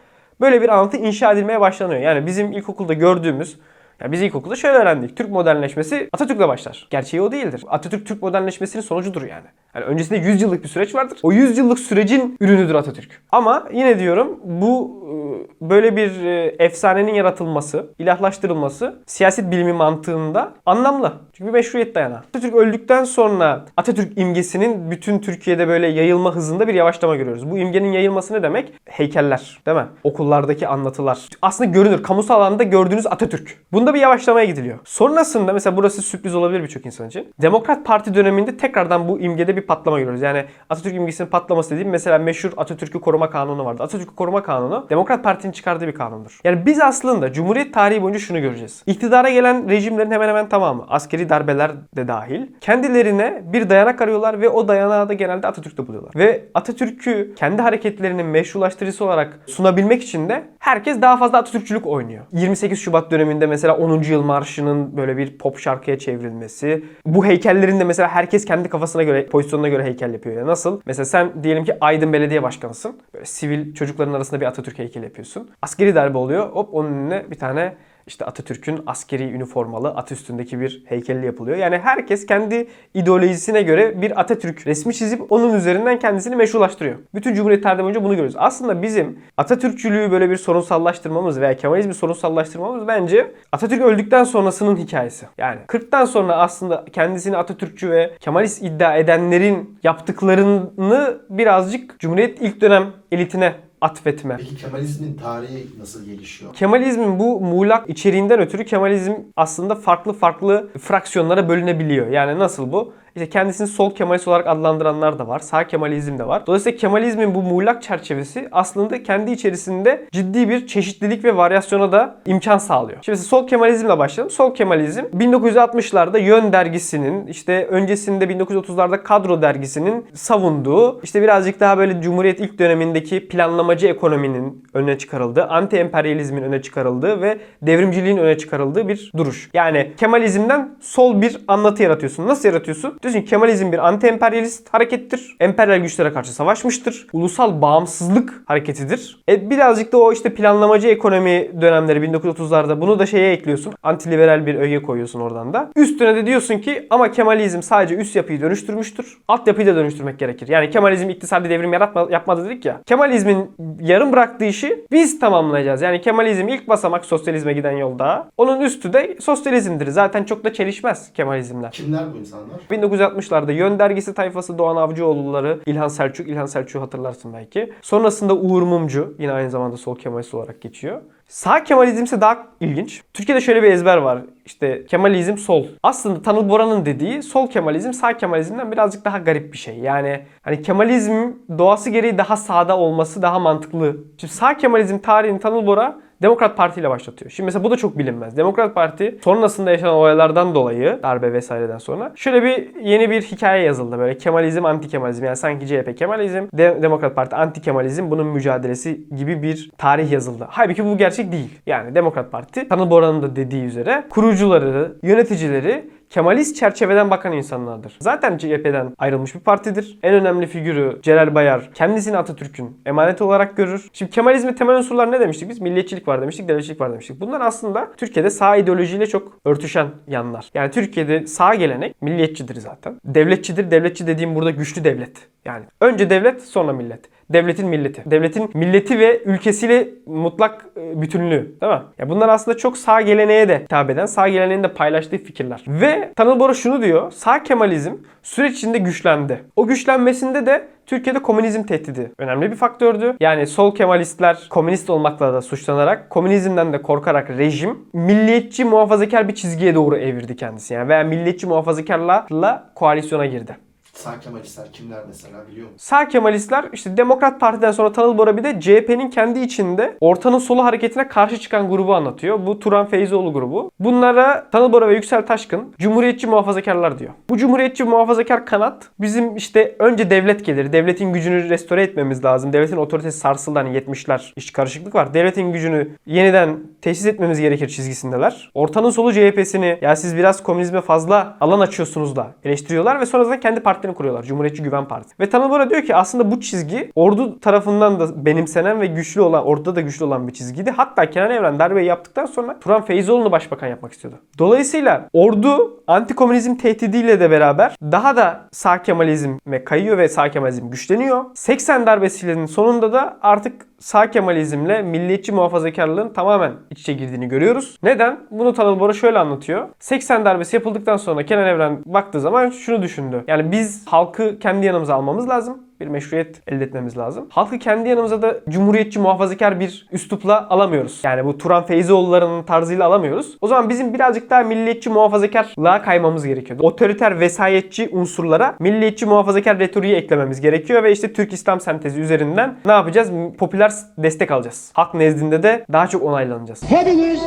böyle 0.42 0.62
bir 0.62 0.70
anlatı 0.70 0.98
inşa 0.98 1.32
edilmeye 1.32 1.62
başlanıyor. 1.62 2.02
Yani 2.02 2.26
bizim 2.26 2.52
ilkokulda 2.52 2.94
gördüğümüz 2.94 3.60
yani 4.02 4.12
biz 4.12 4.22
ilkokulda 4.22 4.56
şöyle 4.56 4.78
öğrendik. 4.78 5.18
Türk 5.18 5.30
modernleşmesi 5.30 6.10
Atatürk'le 6.14 6.48
başlar. 6.48 6.88
Gerçeği 6.90 7.22
o 7.22 7.32
değildir. 7.32 7.64
Atatürk 7.68 8.08
Türk 8.08 8.22
modernleşmesinin 8.22 8.82
sonucudur 8.82 9.22
yani. 9.22 9.48
Yani 9.76 9.86
öncesinde 9.86 10.20
100 10.20 10.42
yıllık 10.42 10.64
bir 10.64 10.70
süreç 10.70 10.96
vardır. 10.96 11.20
O 11.24 11.32
100 11.32 11.58
yıllık 11.58 11.80
sürecin 11.80 12.38
ürünüdür 12.40 12.76
Atatürk. 12.76 13.22
Ama 13.32 13.68
yine 13.74 14.00
diyorum 14.00 14.40
bu 14.44 15.04
e, 15.04 15.70
böyle 15.70 15.96
bir 15.96 16.24
e, 16.26 16.56
efsanenin 16.60 17.14
yaratılması, 17.14 17.94
ilahlaştırılması 18.00 18.96
siyaset 19.06 19.52
bilimi 19.52 19.74
mantığında 19.74 20.54
anlamlı. 20.66 21.14
Çünkü 21.34 21.48
bir 21.48 21.54
meşruiyet 21.54 21.96
dayanağı. 21.96 22.18
Atatürk 22.18 22.56
öldükten 22.56 23.04
sonra 23.04 23.66
Atatürk 23.78 24.18
imgesinin 24.18 24.92
bütün 24.92 25.20
Türkiye'de 25.20 25.68
böyle 25.68 25.88
yayılma 25.88 26.36
hızında 26.36 26.68
bir 26.68 26.74
yavaşlama 26.74 27.16
görüyoruz. 27.16 27.52
Bu 27.52 27.58
imgenin 27.58 27.92
yayılması 27.92 28.34
ne 28.34 28.44
demek? 28.44 28.74
Heykeller, 28.86 29.62
değil 29.66 29.78
mi? 29.78 29.86
Okullardaki 30.04 30.68
anlatılar. 30.68 31.28
Aslında 31.42 31.70
görünür. 31.70 32.04
Kamusal 32.04 32.36
alanda 32.36 32.64
gördüğünüz 32.64 33.08
Atatürk. 33.08 33.58
Bunda 33.72 33.94
bir 33.94 34.00
yavaşlamaya 34.00 34.46
gidiliyor. 34.46 34.80
Sonrasında 34.86 35.54
mesela 35.54 35.78
burası 35.78 36.02
sürpriz 36.02 36.36
olabilir 36.36 36.64
birçok 36.64 36.86
insan 36.86 37.08
için. 37.08 37.28
Demokrat 37.42 37.86
Parti 37.86 38.14
döneminde 38.14 38.58
tekrardan 38.58 39.08
bu 39.08 39.20
imgede 39.20 39.56
bir 39.64 39.68
patlama 39.68 40.00
görüyoruz. 40.00 40.22
Yani 40.22 40.46
Atatürk 40.70 40.96
imgesinin 40.96 41.30
patlaması 41.30 41.72
dediğim 41.72 41.90
mesela 41.90 42.18
meşhur 42.18 42.52
Atatürk'ü 42.58 43.02
koruma 43.02 43.30
kanunu 43.30 43.66
vardı. 43.66 43.84
Atatürk'ü 43.84 44.16
koruma 44.16 44.44
kanunu 44.44 44.88
Demokrat 44.90 45.24
Parti'nin 45.24 45.52
çıkardığı 45.52 45.88
bir 45.88 45.94
kanundur. 45.94 46.40
Yani 46.44 46.66
biz 46.66 46.82
aslında 46.82 47.34
Cumhuriyet 47.34 47.74
tarihi 47.74 48.02
boyunca 48.02 48.20
şunu 48.20 48.42
göreceğiz. 48.42 48.84
İktidara 48.86 49.30
gelen 49.30 49.70
rejimlerin 49.70 50.12
hemen 50.12 50.28
hemen 50.28 50.50
tamamı, 50.50 50.86
askeri 50.90 51.30
darbeler 51.30 51.72
de 51.96 52.08
dahil, 52.08 52.42
kendilerine 52.62 53.44
bir 53.54 53.70
dayanak 53.70 54.02
arıyorlar 54.02 54.42
ve 54.42 54.50
o 54.50 54.68
dayanağı 54.68 55.10
da 55.10 55.14
genelde 55.14 55.48
Atatürk'te 55.48 55.88
buluyorlar. 55.88 56.12
Ve 56.16 56.46
Atatürk'ü 56.54 57.36
kendi 57.36 57.62
hareketlerinin 57.62 58.26
meşrulaştırıcısı 58.26 59.06
olarak 59.06 59.40
sunabilmek 59.48 60.04
için 60.04 60.30
de 60.30 60.44
herkes 60.60 61.02
daha 61.02 61.18
fazla 61.18 61.38
Atatürkçülük 61.38 61.88
oynuyor. 61.88 62.26
28 62.34 62.80
Şubat 62.80 63.12
döneminde 63.12 63.46
mesela 63.46 63.78
10. 63.78 64.02
yıl 64.02 64.24
marşının 64.24 64.98
böyle 64.98 65.18
bir 65.18 65.38
pop 65.38 65.60
şarkıya 65.60 66.00
çevrilmesi. 66.00 66.84
Bu 67.06 67.26
heykellerin 67.26 67.80
de 67.80 67.84
mesela 67.84 68.10
herkes 68.10 68.46
kendi 68.46 68.70
kafasına 68.70 69.04
göre, 69.04 69.26
pozisyonuna 69.54 69.68
göre 69.68 69.84
heykel 69.84 70.14
yapıyor. 70.14 70.36
Yani 70.38 70.48
nasıl? 70.48 70.82
Mesela 70.86 71.06
sen 71.06 71.44
diyelim 71.44 71.64
ki 71.64 71.78
Aydın 71.82 72.14
Belediye 72.14 72.44
Başkanısın. 72.44 72.98
Böyle 73.14 73.26
sivil 73.26 73.74
çocukların 73.74 74.14
arasında 74.14 74.42
bir 74.42 74.46
Atatürk 74.46 74.80
heykeli 74.80 75.06
yapıyorsun. 75.06 75.50
Askeri 75.62 75.96
darbe 75.96 76.18
oluyor. 76.18 76.50
Hop 76.50 76.74
onun 76.74 76.88
önüne 76.88 77.26
bir 77.32 77.36
tane 77.40 77.76
işte 78.08 78.26
Atatürk'ün 78.26 78.80
askeri 78.88 79.24
üniformalı 79.24 79.90
at 79.90 80.12
üstündeki 80.12 80.60
bir 80.60 80.84
heykeli 80.86 81.26
yapılıyor. 81.26 81.58
Yani 81.58 81.78
herkes 81.78 82.26
kendi 82.26 82.68
ideolojisine 82.94 83.62
göre 83.62 84.02
bir 84.02 84.20
Atatürk 84.20 84.68
resmi 84.68 84.94
çizip 84.94 85.32
onun 85.32 85.54
üzerinden 85.54 86.00
kendisini 86.00 86.36
meşrulaştırıyor. 86.36 86.96
Bütün 87.16 87.34
Cumhuriyet 87.34 87.64
tarihi 87.64 87.84
boyunca 87.84 88.04
bunu 88.04 88.12
görüyoruz. 88.12 88.36
Aslında 88.38 88.82
bizim 88.82 89.20
Atatürkçülüğü 89.38 90.12
böyle 90.12 90.30
bir 90.30 90.38
sorunsallaştırmamız 90.38 91.42
veya 91.42 91.58
Kemalizmi 91.58 91.94
sorunsallaştırmamız 91.94 92.88
bence 92.88 93.32
Atatürk 93.52 93.82
öldükten 93.82 94.24
sonrasının 94.24 94.76
hikayesi. 94.76 95.26
Yani 95.38 95.60
40'tan 95.68 96.08
sonra 96.08 96.36
aslında 96.36 96.86
kendisini 96.94 97.38
Atatürkçü 97.38 97.90
ve 97.90 98.12
Kemalist 98.20 98.64
iddia 98.64 98.98
edenlerin 98.98 99.80
yaptıklarını 99.84 101.22
birazcık 101.30 102.00
Cumhuriyet 102.00 102.42
ilk 102.42 102.62
dönem 102.62 102.92
elitine 103.12 103.54
atfetme. 103.84 104.38
Peki 104.38 104.56
Kemalizmin 104.56 105.18
tarihi 105.18 105.80
nasıl 105.80 106.06
gelişiyor? 106.06 106.54
Kemalizmin 106.54 107.20
bu 107.20 107.42
muğlak 107.42 107.90
içeriğinden 107.90 108.40
ötürü 108.40 108.66
Kemalizm 108.66 109.14
aslında 109.36 109.76
farklı 109.76 110.14
farklı 110.14 110.70
fraksiyonlara 110.80 111.50
bölünebiliyor. 111.50 112.08
Yani 112.08 112.40
nasıl 112.40 112.72
bu? 112.72 112.94
İşte 113.16 113.30
kendisini 113.30 113.68
sol 113.68 113.96
Kemalist 113.96 114.28
olarak 114.28 114.48
adlandıranlar 114.48 115.20
da 115.20 115.28
var. 115.28 115.40
Sağ 115.40 115.68
Kemalizm 115.68 116.18
de 116.18 116.28
var. 116.28 116.48
Dolayısıyla 116.48 116.78
Kemalizmin 116.78 117.36
bu 117.36 117.42
muğlak 117.42 117.84
çerçevesi 117.84 118.48
aslında 118.52 119.04
kendi 119.04 119.32
içerisinde 119.32 120.08
ciddi 120.12 120.50
bir 120.50 120.68
çeşitlilik 120.68 121.24
ve 121.24 121.38
varyasyona 121.38 121.92
da 121.92 122.16
imkan 122.26 122.58
sağlıyor. 122.58 122.98
Şimdi 123.02 123.18
sol 123.18 123.48
Kemalizmle 123.48 123.98
başlayalım. 123.98 124.32
Sol 124.32 124.56
Kemalizm 124.56 125.00
1960'larda 125.00 126.20
Yön 126.20 126.54
dergisinin 126.54 127.28
işte 127.28 127.66
öncesinde 127.66 128.26
1930'larda 128.26 129.04
Kadro 129.04 129.42
dergisinin 129.42 130.06
savunduğu 130.14 131.02
işte 131.04 131.22
birazcık 131.22 131.60
daha 131.60 131.78
böyle 131.78 132.02
Cumhuriyet 132.02 132.40
ilk 132.40 132.60
dönemindeki 132.60 133.28
planlamacı 133.28 133.88
ekonominin 133.88 134.64
öne 134.74 134.98
çıkarıldığı, 134.98 135.44
anti 135.46 135.78
emperyalizmin 135.78 136.42
öne 136.42 136.62
çıkarıldığı 136.62 137.22
ve 137.22 137.38
devrimciliğin 137.62 138.18
öne 138.18 138.38
çıkarıldığı 138.38 138.88
bir 138.88 139.12
duruş. 139.18 139.50
Yani 139.54 139.92
Kemalizmden 139.98 140.76
sol 140.82 141.22
bir 141.22 141.38
anlatı 141.48 141.84
yaratıyorsun. 141.84 142.28
Nasıl 142.28 142.50
yaratıyorsun? 142.50 143.00
Diyorsun 143.04 143.22
ki 143.22 143.26
Kemalizm 143.26 143.72
bir 143.72 143.88
anti 143.88 144.08
emperyalist 144.08 144.74
harekettir. 144.74 145.36
Emperyal 145.40 145.78
güçlere 145.78 146.14
karşı 146.14 146.34
savaşmıştır. 146.34 147.08
Ulusal 147.14 147.62
bağımsızlık 147.62 148.44
hareketidir. 148.46 149.24
E 149.30 149.50
birazcık 149.50 149.92
da 149.92 149.98
o 149.98 150.14
işte 150.14 150.34
planlamacı 150.34 150.88
ekonomi 150.88 151.62
dönemleri 151.62 152.00
1930'larda 152.00 152.82
bunu 152.82 153.00
da 153.00 153.06
şeye 153.06 153.34
ekliyorsun. 153.34 153.74
Antiliberal 153.84 154.46
bir 154.46 154.56
öge 154.56 154.82
koyuyorsun 154.82 155.20
oradan 155.20 155.54
da. 155.54 155.70
Üstüne 155.76 156.16
de 156.16 156.26
diyorsun 156.26 156.58
ki 156.58 156.88
ama 156.90 157.12
Kemalizm 157.12 157.62
sadece 157.62 157.96
üst 157.96 158.16
yapıyı 158.16 158.42
dönüştürmüştür. 158.42 159.18
Alt 159.28 159.48
yapıyı 159.48 159.68
da 159.68 159.76
dönüştürmek 159.76 160.20
gerekir. 160.20 160.48
Yani 160.48 160.70
Kemalizm 160.70 161.10
iktisadi 161.10 161.50
devrim 161.50 161.74
yaratma, 161.74 162.08
yapmadı 162.12 162.46
dedik 162.46 162.66
ya. 162.66 162.82
Kemalizmin 162.86 163.52
yarım 163.82 164.12
bıraktığı 164.12 164.46
işi 164.46 164.86
biz 164.92 165.20
tamamlayacağız. 165.20 165.82
Yani 165.82 166.02
Kemalizm 166.02 166.48
ilk 166.48 166.68
basamak 166.68 167.06
sosyalizme 167.06 167.54
giden 167.54 167.78
yolda. 167.78 168.28
Onun 168.38 168.62
üstü 168.62 168.94
de 168.94 169.18
sosyalizmdir. 169.22 169.88
Zaten 169.88 170.24
çok 170.24 170.44
da 170.44 170.54
çelişmez 170.54 171.14
Kemalizmle. 171.14 171.70
Kimler 171.72 172.14
bu 172.14 172.18
insanlar? 172.18 172.60
1960'larda 172.94 173.52
Yön 173.52 173.80
dergisi 173.80 174.14
tayfası 174.14 174.58
Doğan 174.58 174.76
Avcıoğulları, 174.76 175.60
İlhan 175.66 175.88
Selçuk, 175.88 176.28
İlhan 176.28 176.46
Selçuk'u 176.46 176.82
hatırlarsın 176.82 177.34
belki. 177.34 177.74
Sonrasında 177.82 178.36
Uğur 178.36 178.62
Mumcu 178.62 179.16
yine 179.20 179.32
aynı 179.32 179.50
zamanda 179.50 179.78
sol 179.78 179.96
Kemalist 179.96 180.34
olarak 180.34 180.62
geçiyor. 180.62 181.02
Sağ 181.28 181.64
Kemalizm 181.64 182.04
ise 182.04 182.22
daha 182.22 182.48
ilginç. 182.60 183.02
Türkiye'de 183.14 183.42
şöyle 183.42 183.64
bir 183.64 183.72
ezber 183.72 183.98
var. 183.98 184.22
İşte 184.46 184.86
Kemalizm 184.86 185.38
sol. 185.38 185.66
Aslında 185.84 186.22
Tanıl 186.22 186.50
Bora'nın 186.50 186.86
dediği 186.86 187.24
sol 187.24 187.50
Kemalizm 187.50 187.94
sağ 187.94 188.18
Kemalizmden 188.18 188.72
birazcık 188.72 189.06
daha 189.06 189.18
garip 189.18 189.54
bir 189.54 189.58
şey. 189.58 189.78
Yani 189.78 190.26
hani 190.42 190.62
Kemalizm 190.62 191.32
doğası 191.58 191.90
gereği 191.90 192.18
daha 192.18 192.38
sağda 192.38 192.78
olması 192.78 193.22
daha 193.22 193.40
mantıklı. 193.40 193.98
Şimdi 194.18 194.34
sağ 194.34 194.58
Kemalizm 194.58 194.98
tarihini 194.98 195.40
Tanıl 195.40 195.68
Bora 195.68 196.00
Demokrat 196.24 196.58
Parti 196.58 196.80
ile 196.80 196.90
başlatıyor. 196.90 197.32
Şimdi 197.32 197.46
mesela 197.46 197.64
bu 197.64 197.72
da 197.72 197.78
çok 197.78 197.98
bilinmez. 197.98 198.38
Demokrat 198.38 198.76
Parti 198.76 199.18
sonrasında 199.24 199.72
yaşanan 199.72 199.94
olaylardan 199.94 200.56
dolayı 200.56 201.00
darbe 201.04 201.34
vesaireden 201.34 201.78
sonra 201.78 202.12
şöyle 202.16 202.44
bir 202.44 202.76
yeni 202.82 203.10
bir 203.10 203.22
hikaye 203.22 203.64
yazıldı 203.64 204.00
böyle 204.00 204.18
Kemalizm 204.18 204.66
anti 204.66 204.88
Kemalizm 204.88 205.26
yani 205.26 205.36
sanki 205.36 205.68
CHP 205.68 205.98
Kemalizm, 205.98 206.44
De- 206.54 206.78
Demokrat 206.82 207.16
Parti 207.16 207.36
anti 207.36 207.62
Kemalizm 207.62 208.12
bunun 208.12 208.28
mücadelesi 208.28 209.02
gibi 209.16 209.44
bir 209.44 209.72
tarih 209.78 210.12
yazıldı. 210.12 210.48
Halbuki 210.50 210.86
bu 210.86 210.98
gerçek 210.98 211.32
değil. 211.32 211.60
Yani 211.68 211.96
Demokrat 211.96 212.32
Parti 212.32 212.68
Tanıl 212.68 212.90
Bora'nın 212.90 213.22
da 213.22 213.36
dediği 213.36 213.64
üzere 213.64 214.04
kurucuları, 214.10 214.94
yöneticileri 215.04 215.90
Kemalist 216.14 216.56
çerçeveden 216.56 217.12
bakan 217.12 217.34
insanlardır. 217.34 217.98
Zaten 218.00 218.38
CHP'den 218.38 218.94
ayrılmış 218.98 219.36
bir 219.36 219.40
partidir. 219.40 220.00
En 220.04 220.14
önemli 220.14 220.48
figürü 220.48 221.00
Celal 221.02 221.36
Bayar 221.36 221.70
kendisini 221.74 222.18
Atatürk'ün 222.18 222.82
emaneti 222.86 223.24
olarak 223.24 223.58
görür. 223.58 223.88
Şimdi 223.94 224.12
Kemalizmin 224.12 224.54
temel 224.54 224.76
unsurlar 224.76 225.12
ne 225.12 225.20
demiştik 225.20 225.50
biz? 225.50 225.62
Milliyetçilik 225.62 226.08
var 226.08 226.22
demiştik, 226.22 226.48
devletçilik 226.48 226.82
var 226.82 226.92
demiştik. 226.92 227.22
Bunlar 227.22 227.42
aslında 227.42 227.92
Türkiye'de 227.98 228.30
sağ 228.30 228.56
ideolojiyle 228.56 229.06
çok 229.06 229.40
örtüşen 229.46 229.88
yanlar. 230.08 230.50
Yani 230.54 230.72
Türkiye'de 230.72 231.28
sağ 231.28 231.56
gelenek 231.56 232.02
milliyetçidir 232.02 232.56
zaten. 232.56 233.00
Devletçidir. 233.06 233.72
Devletçi 233.72 234.08
dediğim 234.08 234.36
burada 234.36 234.50
güçlü 234.50 234.84
devlet. 234.84 235.28
Yani 235.46 235.66
önce 235.82 236.10
devlet 236.10 236.42
sonra 236.44 236.74
millet. 236.74 237.10
Devletin 237.30 237.68
milleti. 237.68 238.04
Devletin 238.06 238.50
milleti 238.54 239.00
ve 239.00 239.24
ülkesiyle 239.24 239.88
mutlak 240.06 240.66
e, 240.78 241.02
bütünlüğü. 241.02 241.56
Değil 241.62 241.74
mi? 241.74 241.82
Ya 241.98 242.10
bunlar 242.10 242.30
aslında 242.30 242.58
çok 242.58 242.78
sağ 242.78 243.02
geleneğe 243.02 243.50
de 243.50 243.60
hitap 243.60 243.90
eden, 243.90 244.06
sağ 244.06 244.28
geleneğin 244.28 244.64
de 244.64 244.74
paylaştığı 244.74 245.18
fikirler. 245.18 245.64
Ve 245.68 246.14
Tanıl 246.16 246.40
Bora 246.40 246.54
şunu 246.54 246.82
diyor. 246.82 247.12
Sağ 247.12 247.44
Kemalizm 247.44 247.94
süreç 248.24 248.58
içinde 248.58 248.78
güçlendi. 248.78 249.44
O 249.56 249.68
güçlenmesinde 249.68 250.46
de 250.46 250.68
Türkiye'de 250.86 251.20
komünizm 251.22 251.64
tehdidi 251.64 252.12
önemli 252.18 252.52
bir 252.52 252.56
faktördü. 252.56 253.16
Yani 253.20 253.48
sol 253.48 253.76
Kemalistler 253.76 254.48
komünist 254.50 254.90
olmakla 254.90 255.34
da 255.34 255.42
suçlanarak, 255.42 256.10
komünizmden 256.10 256.74
de 256.74 256.82
korkarak 256.82 257.30
rejim 257.30 257.78
milliyetçi 257.94 258.66
muhafazakar 258.66 259.28
bir 259.28 259.36
çizgiye 259.36 259.76
doğru 259.76 259.98
evirdi 259.98 260.36
kendisi. 260.36 260.74
Yani 260.74 260.90
veya 260.90 261.04
milliyetçi 261.04 261.48
muhafazakarlarla 261.48 262.72
koalisyona 262.76 263.26
girdi. 263.26 263.58
Sağ 263.94 264.20
Kemalistler 264.20 264.72
kimler 264.74 265.00
mesela 265.08 265.48
biliyor 265.48 265.66
musun? 265.66 265.78
Sağ 265.80 266.08
Kemalistler 266.08 266.66
işte 266.74 266.98
Demokrat 266.98 267.40
Parti'den 267.40 267.72
sonra 267.72 267.92
Tanıl 267.92 268.18
Bora 268.18 268.38
bir 268.38 268.44
de 268.44 268.60
CHP'nin 268.60 269.10
kendi 269.10 269.40
içinde 269.40 269.98
ortanın 270.02 270.40
solu 270.40 270.64
hareketine 270.64 271.08
karşı 271.08 271.38
çıkan 271.38 271.70
grubu 271.70 271.96
anlatıyor. 271.96 272.46
Bu 272.46 272.60
Turan 272.60 272.86
Feyzoğlu 272.86 273.34
grubu. 273.34 273.72
Bunlara 273.80 274.50
Tanıl 274.52 274.72
Bora 274.72 274.88
ve 274.90 274.96
Yüksel 274.96 275.26
Taşkın 275.26 275.74
Cumhuriyetçi 275.80 276.28
muhafazakarlar 276.28 277.00
diyor. 277.00 277.12
Bu 277.30 277.38
Cumhuriyetçi 277.38 277.84
muhafazakar 277.84 278.46
kanat 278.46 278.90
bizim 279.00 279.36
işte 279.36 279.76
önce 279.80 280.10
devlet 280.10 280.46
gelir. 280.46 280.74
Devletin 280.74 281.14
gücünü 281.14 281.50
restore 281.50 281.84
etmemiz 281.84 282.26
lazım. 282.26 282.54
Devletin 282.54 282.78
otoritesi 282.78 283.18
sarsıldı 283.18 283.60
hani 283.60 283.78
70'ler 283.78 284.34
iş 284.36 284.52
karışıklık 284.52 284.96
var. 284.96 285.14
Devletin 285.14 285.52
gücünü 285.52 285.90
yeniden 286.06 286.60
tesis 286.82 287.06
etmemiz 287.06 287.40
gerekir 287.40 287.68
çizgisindeler. 287.68 288.52
Ortanın 288.54 288.90
solu 288.90 289.14
CHP'sini 289.14 289.78
ya 289.82 289.96
siz 289.96 290.18
biraz 290.18 290.44
komünizme 290.44 290.82
fazla 290.82 291.38
alan 291.42 291.60
açıyorsunuz 291.60 292.16
da 292.16 292.32
eleştiriyorlar 292.44 293.00
ve 293.00 293.06
sonrasında 293.06 293.40
kendi 293.40 293.60
partilerini 293.60 293.83
partilerini 293.84 293.96
kuruyorlar. 293.98 294.24
Cumhuriyetçi 294.24 294.64
Güven 294.64 294.86
Partisi. 294.86 295.16
Ve 295.20 295.30
Tanıl 295.30 295.50
Bora 295.50 295.70
diyor 295.70 295.82
ki 295.82 295.96
aslında 295.96 296.32
bu 296.32 296.42
çizgi 296.42 296.92
ordu 296.96 297.40
tarafından 297.40 298.00
da 298.00 298.26
benimsenen 298.26 298.82
ve 298.82 298.88
güçlü 298.88 299.22
olan, 299.22 299.46
orduda 299.46 299.76
da 299.76 299.82
güçlü 299.82 300.06
olan 300.06 300.28
bir 300.28 300.34
çizgiydi. 300.34 300.72
Hatta 300.72 301.10
Kenan 301.10 301.32
Evren 301.32 301.60
darbeyi 301.60 301.88
yaptıktan 301.88 302.26
sonra 302.26 302.60
Turan 302.60 302.82
Feyzoğlu'nu 302.82 303.32
başbakan 303.32 303.68
yapmak 303.68 303.92
istiyordu. 303.92 304.18
Dolayısıyla 304.40 305.10
ordu 305.14 305.84
antikomünizm 305.88 306.56
tehdidiyle 306.56 307.20
de 307.20 307.32
beraber 307.32 307.76
daha 307.82 308.16
da 308.16 308.42
sağ 308.52 308.82
Kemalizme 308.82 309.64
kayıyor 309.64 309.98
ve 309.98 310.10
sağ 310.10 310.32
Kemalizm 310.32 310.70
güçleniyor. 310.70 311.26
80 311.36 311.86
darbesinin 311.86 312.46
sonunda 312.46 312.94
da 312.94 313.18
artık 313.22 313.66
sağ 313.80 314.12
Kemalizmle 314.12 314.82
milliyetçi 314.82 315.32
muhafazakarlığın 315.32 316.10
tamamen 316.10 316.52
iç 316.70 316.80
içe 316.80 316.94
girdiğini 316.94 317.28
görüyoruz. 317.28 317.78
Neden? 317.84 318.20
Bunu 318.32 318.54
Tanıl 318.54 318.80
Bora 318.80 318.94
şöyle 318.94 319.20
anlatıyor. 319.20 319.68
80 319.80 320.26
darbesi 320.26 320.56
yapıldıktan 320.56 320.98
sonra 320.98 321.24
Kenan 321.24 321.48
Evren 321.48 321.80
baktığı 321.86 322.20
zaman 322.20 322.50
şunu 322.50 322.82
düşündü. 322.82 323.24
Yani 323.28 323.52
biz 323.52 323.73
halkı 323.86 324.40
kendi 324.40 324.66
yanımıza 324.66 324.96
almamız 324.96 325.30
lazım. 325.30 325.58
Bir 325.80 325.88
meşruiyet 325.88 326.42
elde 326.48 326.64
etmemiz 326.64 326.98
lazım. 326.98 327.28
Halkı 327.30 327.60
kendi 327.60 327.90
yanımıza 327.90 328.22
da 328.22 328.36
cumhuriyetçi 328.50 329.00
muhafazakar 329.00 329.60
bir 329.60 329.88
üslupla 329.92 330.50
alamıyoruz. 330.50 331.00
Yani 331.04 331.26
bu 331.26 331.38
Turan 331.38 331.66
Feyzioğulları'nın 331.66 332.44
tarzıyla 332.44 332.86
alamıyoruz. 332.86 333.38
O 333.42 333.48
zaman 333.48 333.70
bizim 333.70 333.94
birazcık 333.94 334.30
daha 334.30 334.44
milliyetçi 334.44 334.90
muhafazakarlığa 334.90 335.82
kaymamız 335.82 336.26
gerekiyor. 336.26 336.60
Otoriter 336.62 337.20
vesayetçi 337.20 337.90
unsurlara 337.92 338.56
milliyetçi 338.60 339.06
muhafazakar 339.06 339.60
retoriği 339.60 339.96
eklememiz 339.96 340.42
gerekiyor 340.42 340.84
ve 340.84 340.92
işte 340.92 341.14
Türk 341.14 341.34
İslam 341.34 341.62
sentezi 341.62 342.02
üzerinden 342.02 342.56
ne 342.66 342.72
yapacağız? 342.72 343.12
Popüler 343.38 343.72
destek 343.98 344.32
alacağız. 344.32 344.72
Halk 344.74 344.94
nezdinde 344.94 345.44
de 345.44 345.66
daha 345.72 345.88
çok 345.88 346.04
onaylanacağız. 346.04 346.64
Hepimiz 346.70 347.22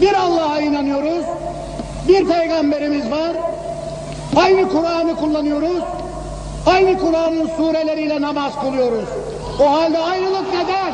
bir 0.00 0.14
Allah'a 0.14 0.60
inanıyoruz. 0.60 1.24
Bir 2.08 2.28
peygamberimiz 2.28 3.10
var. 3.10 3.36
Aynı 4.36 4.68
Kur'an'ı 4.68 5.16
kullanıyoruz. 5.16 5.82
Aynı 6.66 6.98
Kur'an'ın 6.98 7.46
sureleriyle 7.56 8.20
namaz 8.20 8.60
kılıyoruz. 8.60 9.08
O 9.60 9.72
halde 9.72 9.98
ayrılık 9.98 10.46
neden? 10.54 10.92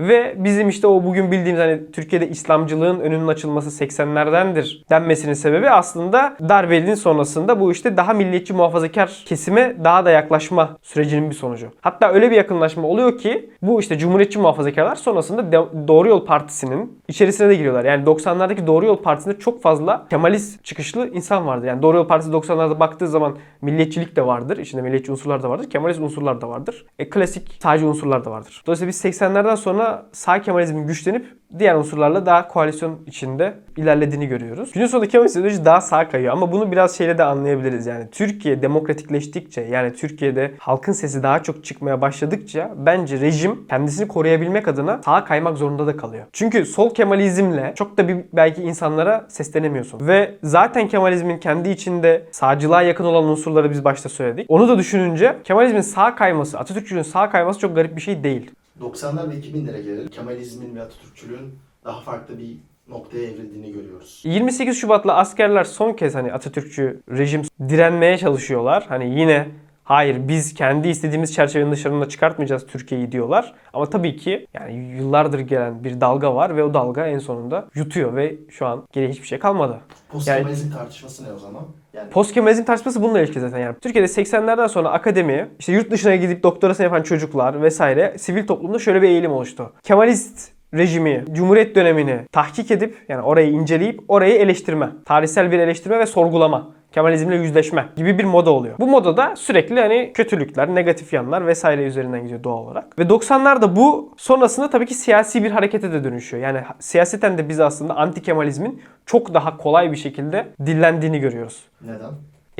Ve 0.00 0.34
bizim 0.36 0.68
işte 0.68 0.86
o 0.86 1.04
bugün 1.04 1.30
bildiğimiz 1.32 1.62
hani 1.62 1.80
Türkiye'de 1.92 2.28
İslamcılığın 2.28 3.00
önünün 3.00 3.28
açılması 3.28 3.84
80'lerdendir 3.84 4.82
denmesinin 4.90 5.32
sebebi 5.32 5.70
aslında 5.70 6.36
darbenin 6.48 6.94
sonrasında 6.94 7.60
bu 7.60 7.72
işte 7.72 7.96
daha 7.96 8.12
milliyetçi 8.12 8.52
muhafazakar 8.52 9.22
kesime 9.26 9.76
daha 9.84 10.04
da 10.04 10.10
yaklaşma 10.10 10.76
sürecinin 10.82 11.30
bir 11.30 11.34
sonucu. 11.34 11.66
Hatta 11.80 12.12
öyle 12.12 12.30
bir 12.30 12.36
yakınlaşma 12.36 12.88
oluyor 12.88 13.18
ki 13.18 13.50
bu 13.62 13.80
işte 13.80 13.98
Cumhuriyetçi 13.98 14.38
muhafazakarlar 14.38 14.96
sonrasında 14.96 15.52
De- 15.52 15.88
Doğru 15.88 16.08
Yol 16.08 16.26
Partisi'nin 16.26 16.98
içerisine 17.08 17.48
de 17.48 17.54
giriyorlar. 17.54 17.84
Yani 17.84 18.04
90'lardaki 18.04 18.66
Doğru 18.66 18.86
Yol 18.86 18.96
Partisi'nde 18.96 19.38
çok 19.38 19.62
fazla 19.62 20.06
Kemalist 20.10 20.64
çıkışlı 20.64 21.08
insan 21.08 21.46
vardır. 21.46 21.66
Yani 21.66 21.82
Doğru 21.82 21.96
Yol 21.96 22.06
Partisi 22.08 22.32
90'larda 22.32 22.80
baktığı 22.80 23.08
zaman 23.08 23.36
milliyetçilik 23.62 24.16
de 24.16 24.26
vardır. 24.26 24.56
İçinde 24.58 24.82
milliyetçi 24.82 25.12
unsurlar 25.12 25.42
da 25.42 25.50
vardır. 25.50 25.70
Kemalist 25.70 26.00
unsurlar 26.00 26.40
da 26.40 26.48
vardır. 26.48 26.84
E, 26.98 27.10
klasik 27.10 27.58
sağcı 27.62 27.88
unsurlar 27.92 28.24
da 28.24 28.30
vardır. 28.30 28.62
Dolayısıyla 28.66 28.88
biz 28.88 29.04
80'lerden 29.04 29.54
sonra 29.54 30.06
sağ 30.12 30.42
Kemalizmin 30.42 30.86
güçlenip 30.86 31.41
diğer 31.58 31.74
unsurlarla 31.74 32.26
daha 32.26 32.48
koalisyon 32.48 32.98
içinde 33.06 33.54
ilerlediğini 33.76 34.26
görüyoruz. 34.26 34.72
Günün 34.72 34.86
sonunda 34.86 35.08
Kemalist 35.08 35.36
ideoloji 35.36 35.64
daha 35.64 35.80
sağ 35.80 36.08
kayıyor 36.08 36.32
ama 36.32 36.52
bunu 36.52 36.72
biraz 36.72 36.96
şeyle 36.96 37.18
de 37.18 37.24
anlayabiliriz. 37.24 37.86
Yani 37.86 38.10
Türkiye 38.10 38.62
demokratikleştikçe 38.62 39.60
yani 39.60 39.92
Türkiye'de 39.92 40.54
halkın 40.58 40.92
sesi 40.92 41.22
daha 41.22 41.42
çok 41.42 41.64
çıkmaya 41.64 42.00
başladıkça 42.00 42.74
bence 42.76 43.20
rejim 43.20 43.66
kendisini 43.68 44.08
koruyabilmek 44.08 44.68
adına 44.68 45.00
sağa 45.04 45.24
kaymak 45.24 45.58
zorunda 45.58 45.86
da 45.86 45.96
kalıyor. 45.96 46.24
Çünkü 46.32 46.66
sol 46.66 46.94
Kemalizmle 46.94 47.72
çok 47.76 47.98
da 47.98 48.08
bir 48.08 48.16
belki 48.32 48.62
insanlara 48.62 49.26
seslenemiyorsun. 49.28 50.06
Ve 50.06 50.34
zaten 50.42 50.88
Kemalizmin 50.88 51.38
kendi 51.38 51.68
içinde 51.68 52.24
sağcılığa 52.30 52.82
yakın 52.82 53.04
olan 53.04 53.24
unsurları 53.24 53.70
biz 53.70 53.84
başta 53.84 54.08
söyledik. 54.08 54.46
Onu 54.48 54.68
da 54.68 54.78
düşününce 54.78 55.36
Kemalizmin 55.44 55.80
sağ 55.80 56.14
kayması, 56.14 56.58
Atatürkçülüğün 56.58 57.02
sağ 57.02 57.30
kayması 57.30 57.60
çok 57.60 57.76
garip 57.76 57.96
bir 57.96 58.00
şey 58.00 58.24
değil. 58.24 58.50
90'lar 58.80 59.30
ve 59.30 59.34
2000'lere 59.34 59.82
gelelim. 59.82 60.08
Kemalizmin 60.08 60.74
ve 60.74 60.82
Atatürkçülüğün 60.82 61.58
daha 61.84 62.00
farklı 62.00 62.38
bir 62.38 62.56
noktaya 62.88 63.24
evrildiğini 63.24 63.72
görüyoruz. 63.72 64.22
28 64.24 64.76
Şubat'la 64.78 65.14
askerler 65.14 65.64
son 65.64 65.92
kez 65.92 66.14
hani 66.14 66.32
Atatürkçü 66.32 67.00
rejim 67.10 67.42
direnmeye 67.68 68.18
çalışıyorlar. 68.18 68.84
Hani 68.88 69.20
yine 69.20 69.48
hayır 69.84 70.28
biz 70.28 70.54
kendi 70.54 70.88
istediğimiz 70.88 71.34
çerçevenin 71.34 71.72
dışarında 71.72 72.08
çıkartmayacağız 72.08 72.66
Türkiye'yi 72.66 73.12
diyorlar. 73.12 73.54
Ama 73.72 73.90
tabii 73.90 74.16
ki 74.16 74.46
yani 74.54 74.74
yıllardır 74.74 75.38
gelen 75.38 75.84
bir 75.84 76.00
dalga 76.00 76.34
var 76.34 76.56
ve 76.56 76.64
o 76.64 76.74
dalga 76.74 77.06
en 77.06 77.18
sonunda 77.18 77.68
yutuyor 77.74 78.16
ve 78.16 78.36
şu 78.50 78.66
an 78.66 78.82
geriye 78.92 79.10
hiçbir 79.10 79.26
şey 79.26 79.38
kalmadı. 79.38 79.80
Post 80.08 80.28
Yani- 80.28 80.70
tartışması 80.74 81.24
ne 81.24 81.32
o 81.32 81.38
zaman? 81.38 81.62
Yani 81.94 82.10
Post 82.10 82.32
Kemalizm 82.34 82.64
tartışması 82.64 83.02
bununla 83.02 83.20
ilgili 83.20 83.40
zaten 83.40 83.58
yani. 83.58 83.76
Türkiye'de 83.80 84.08
80'lerden 84.08 84.66
sonra 84.66 84.90
akademi, 84.90 85.48
işte 85.58 85.72
yurt 85.72 85.90
dışına 85.90 86.16
gidip 86.16 86.42
doktorasını 86.42 86.84
yapan 86.84 87.02
çocuklar 87.02 87.62
vesaire 87.62 88.14
sivil 88.18 88.46
toplumda 88.46 88.78
şöyle 88.78 89.02
bir 89.02 89.08
eğilim 89.08 89.32
oluştu. 89.32 89.72
Kemalist 89.82 90.50
rejimi, 90.74 91.24
Cumhuriyet 91.32 91.74
dönemini 91.74 92.20
tahkik 92.32 92.70
edip 92.70 92.96
yani 93.08 93.22
orayı 93.22 93.50
inceleyip 93.50 94.00
orayı 94.08 94.34
eleştirme. 94.34 94.88
Tarihsel 95.04 95.52
bir 95.52 95.58
eleştirme 95.58 95.98
ve 95.98 96.06
sorgulama. 96.06 96.72
Kemalizmle 96.92 97.36
yüzleşme 97.36 97.88
gibi 97.96 98.18
bir 98.18 98.24
moda 98.24 98.50
oluyor. 98.50 98.74
Bu 98.78 98.86
modada 98.86 99.36
sürekli 99.36 99.80
hani 99.80 100.12
kötülükler, 100.14 100.74
negatif 100.74 101.12
yanlar 101.12 101.46
vesaire 101.46 101.82
üzerinden 101.84 102.22
gidiyor 102.22 102.44
doğal 102.44 102.58
olarak. 102.58 102.98
Ve 102.98 103.02
90'larda 103.02 103.76
bu 103.76 104.14
sonrasında 104.16 104.70
tabii 104.70 104.86
ki 104.86 104.94
siyasi 104.94 105.44
bir 105.44 105.50
harekete 105.50 105.92
de 105.92 106.04
dönüşüyor. 106.04 106.42
Yani 106.42 106.60
siyaseten 106.78 107.38
de 107.38 107.48
biz 107.48 107.60
aslında 107.60 107.96
anti 107.96 108.22
Kemalizmin 108.22 108.82
çok 109.06 109.34
daha 109.34 109.56
kolay 109.56 109.92
bir 109.92 109.96
şekilde 109.96 110.46
dillendiğini 110.66 111.20
görüyoruz. 111.20 111.62
neden? 111.80 112.12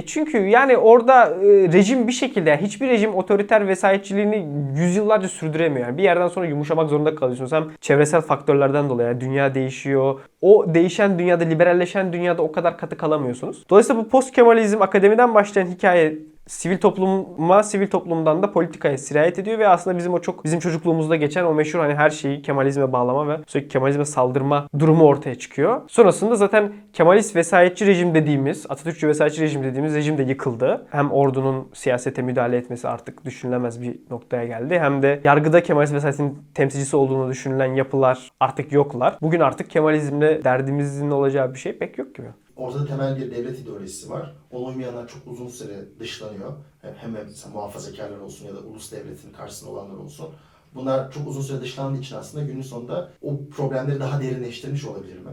E 0.02 0.06
çünkü 0.06 0.38
yani 0.38 0.76
orada 0.76 1.24
e, 1.24 1.72
rejim 1.72 2.08
bir 2.08 2.12
şekilde 2.12 2.56
hiçbir 2.56 2.88
rejim 2.88 3.14
otoriter 3.14 3.68
vesayetçiliğini 3.68 4.48
yüzyıllarca 4.76 5.28
sürdüremiyor. 5.28 5.86
Yani 5.86 5.98
bir 5.98 6.02
yerden 6.02 6.28
sonra 6.28 6.46
yumuşamak 6.46 6.88
zorunda 6.88 7.14
kalıyorsunuz. 7.14 7.52
Hem 7.52 7.64
çevresel 7.80 8.20
faktörlerden 8.20 8.88
dolayı 8.88 9.08
yani 9.08 9.20
dünya 9.20 9.54
değişiyor. 9.54 10.20
O 10.40 10.74
değişen 10.74 11.18
dünyada, 11.18 11.44
liberalleşen 11.44 12.12
dünyada 12.12 12.42
o 12.42 12.52
kadar 12.52 12.78
katı 12.78 12.96
kalamıyorsunuz. 12.96 13.64
Dolayısıyla 13.70 14.04
bu 14.04 14.08
post 14.08 14.34
Kemalizm 14.34 14.82
akademiden 14.82 15.34
başlayan 15.34 15.66
hikaye 15.66 16.18
sivil 16.46 16.78
topluma, 16.78 17.62
sivil 17.62 17.86
toplumdan 17.86 18.42
da 18.42 18.52
politikaya 18.52 18.98
sirayet 18.98 19.38
ediyor 19.38 19.58
ve 19.58 19.68
aslında 19.68 19.98
bizim 19.98 20.14
o 20.14 20.20
çok 20.20 20.44
bizim 20.44 20.60
çocukluğumuzda 20.60 21.16
geçen 21.16 21.44
o 21.44 21.54
meşhur 21.54 21.78
hani 21.78 21.94
her 21.94 22.10
şeyi 22.10 22.42
Kemalizme 22.42 22.92
bağlama 22.92 23.28
ve 23.28 23.38
sürekli 23.46 23.68
Kemalizme 23.68 24.04
saldırma 24.04 24.68
durumu 24.78 25.04
ortaya 25.04 25.34
çıkıyor. 25.34 25.80
Sonrasında 25.88 26.36
zaten 26.36 26.72
Kemalist 26.92 27.36
vesayetçi 27.36 27.86
rejim 27.86 28.14
dediğimiz, 28.14 28.66
Atatürkçü 28.68 29.08
vesayetçi 29.08 29.42
rejim 29.42 29.64
dediğimiz 29.64 29.94
rejim 29.94 30.18
de 30.18 30.22
yıkıldı. 30.22 30.86
Hem 30.90 31.12
ordunun 31.12 31.68
siyasete 31.72 32.22
müdahale 32.22 32.56
etmesi 32.56 32.88
artık 32.88 33.24
düşünülemez 33.24 33.82
bir 33.82 33.98
noktaya 34.10 34.46
geldi. 34.46 34.78
Hem 34.78 35.02
de 35.02 35.20
yargıda 35.24 35.62
Kemalist 35.62 35.94
vesayetin 35.94 36.38
temsilcisi 36.54 36.96
olduğunu 36.96 37.30
düşünülen 37.30 37.74
yapılar 37.74 38.30
artık 38.40 38.72
yoklar. 38.72 39.18
Bugün 39.22 39.40
artık 39.40 39.70
Kemalizmle 39.70 40.44
derdimizin 40.44 41.10
olacağı 41.10 41.54
bir 41.54 41.58
şey 41.58 41.78
pek 41.78 41.98
yok 41.98 42.14
gibi. 42.14 42.28
Ortada 42.56 42.86
temel 42.86 43.16
bir 43.16 43.30
devlet 43.30 43.58
ideolojisi 43.58 44.10
var. 44.10 44.34
Ona 44.50 44.66
uymayanlar 44.66 45.08
çok 45.08 45.26
uzun 45.26 45.48
süre 45.48 45.74
dışlanıyor. 46.00 46.52
Hem, 46.82 46.94
hem 47.14 47.26
muhafazakarlar 47.52 48.18
olsun 48.18 48.46
ya 48.46 48.54
da 48.54 48.58
ulus 48.58 48.92
devletin 48.92 49.32
karşısında 49.32 49.70
olanlar 49.70 49.96
olsun. 49.96 50.28
Bunlar 50.74 51.12
çok 51.12 51.28
uzun 51.28 51.42
süre 51.42 51.60
dışlandığı 51.60 51.98
için 51.98 52.16
aslında 52.16 52.44
günün 52.44 52.62
sonunda 52.62 53.10
o 53.22 53.48
problemleri 53.50 54.00
daha 54.00 54.20
derinleştirmiş 54.20 54.84
olabilir 54.84 55.18
mi? 55.18 55.30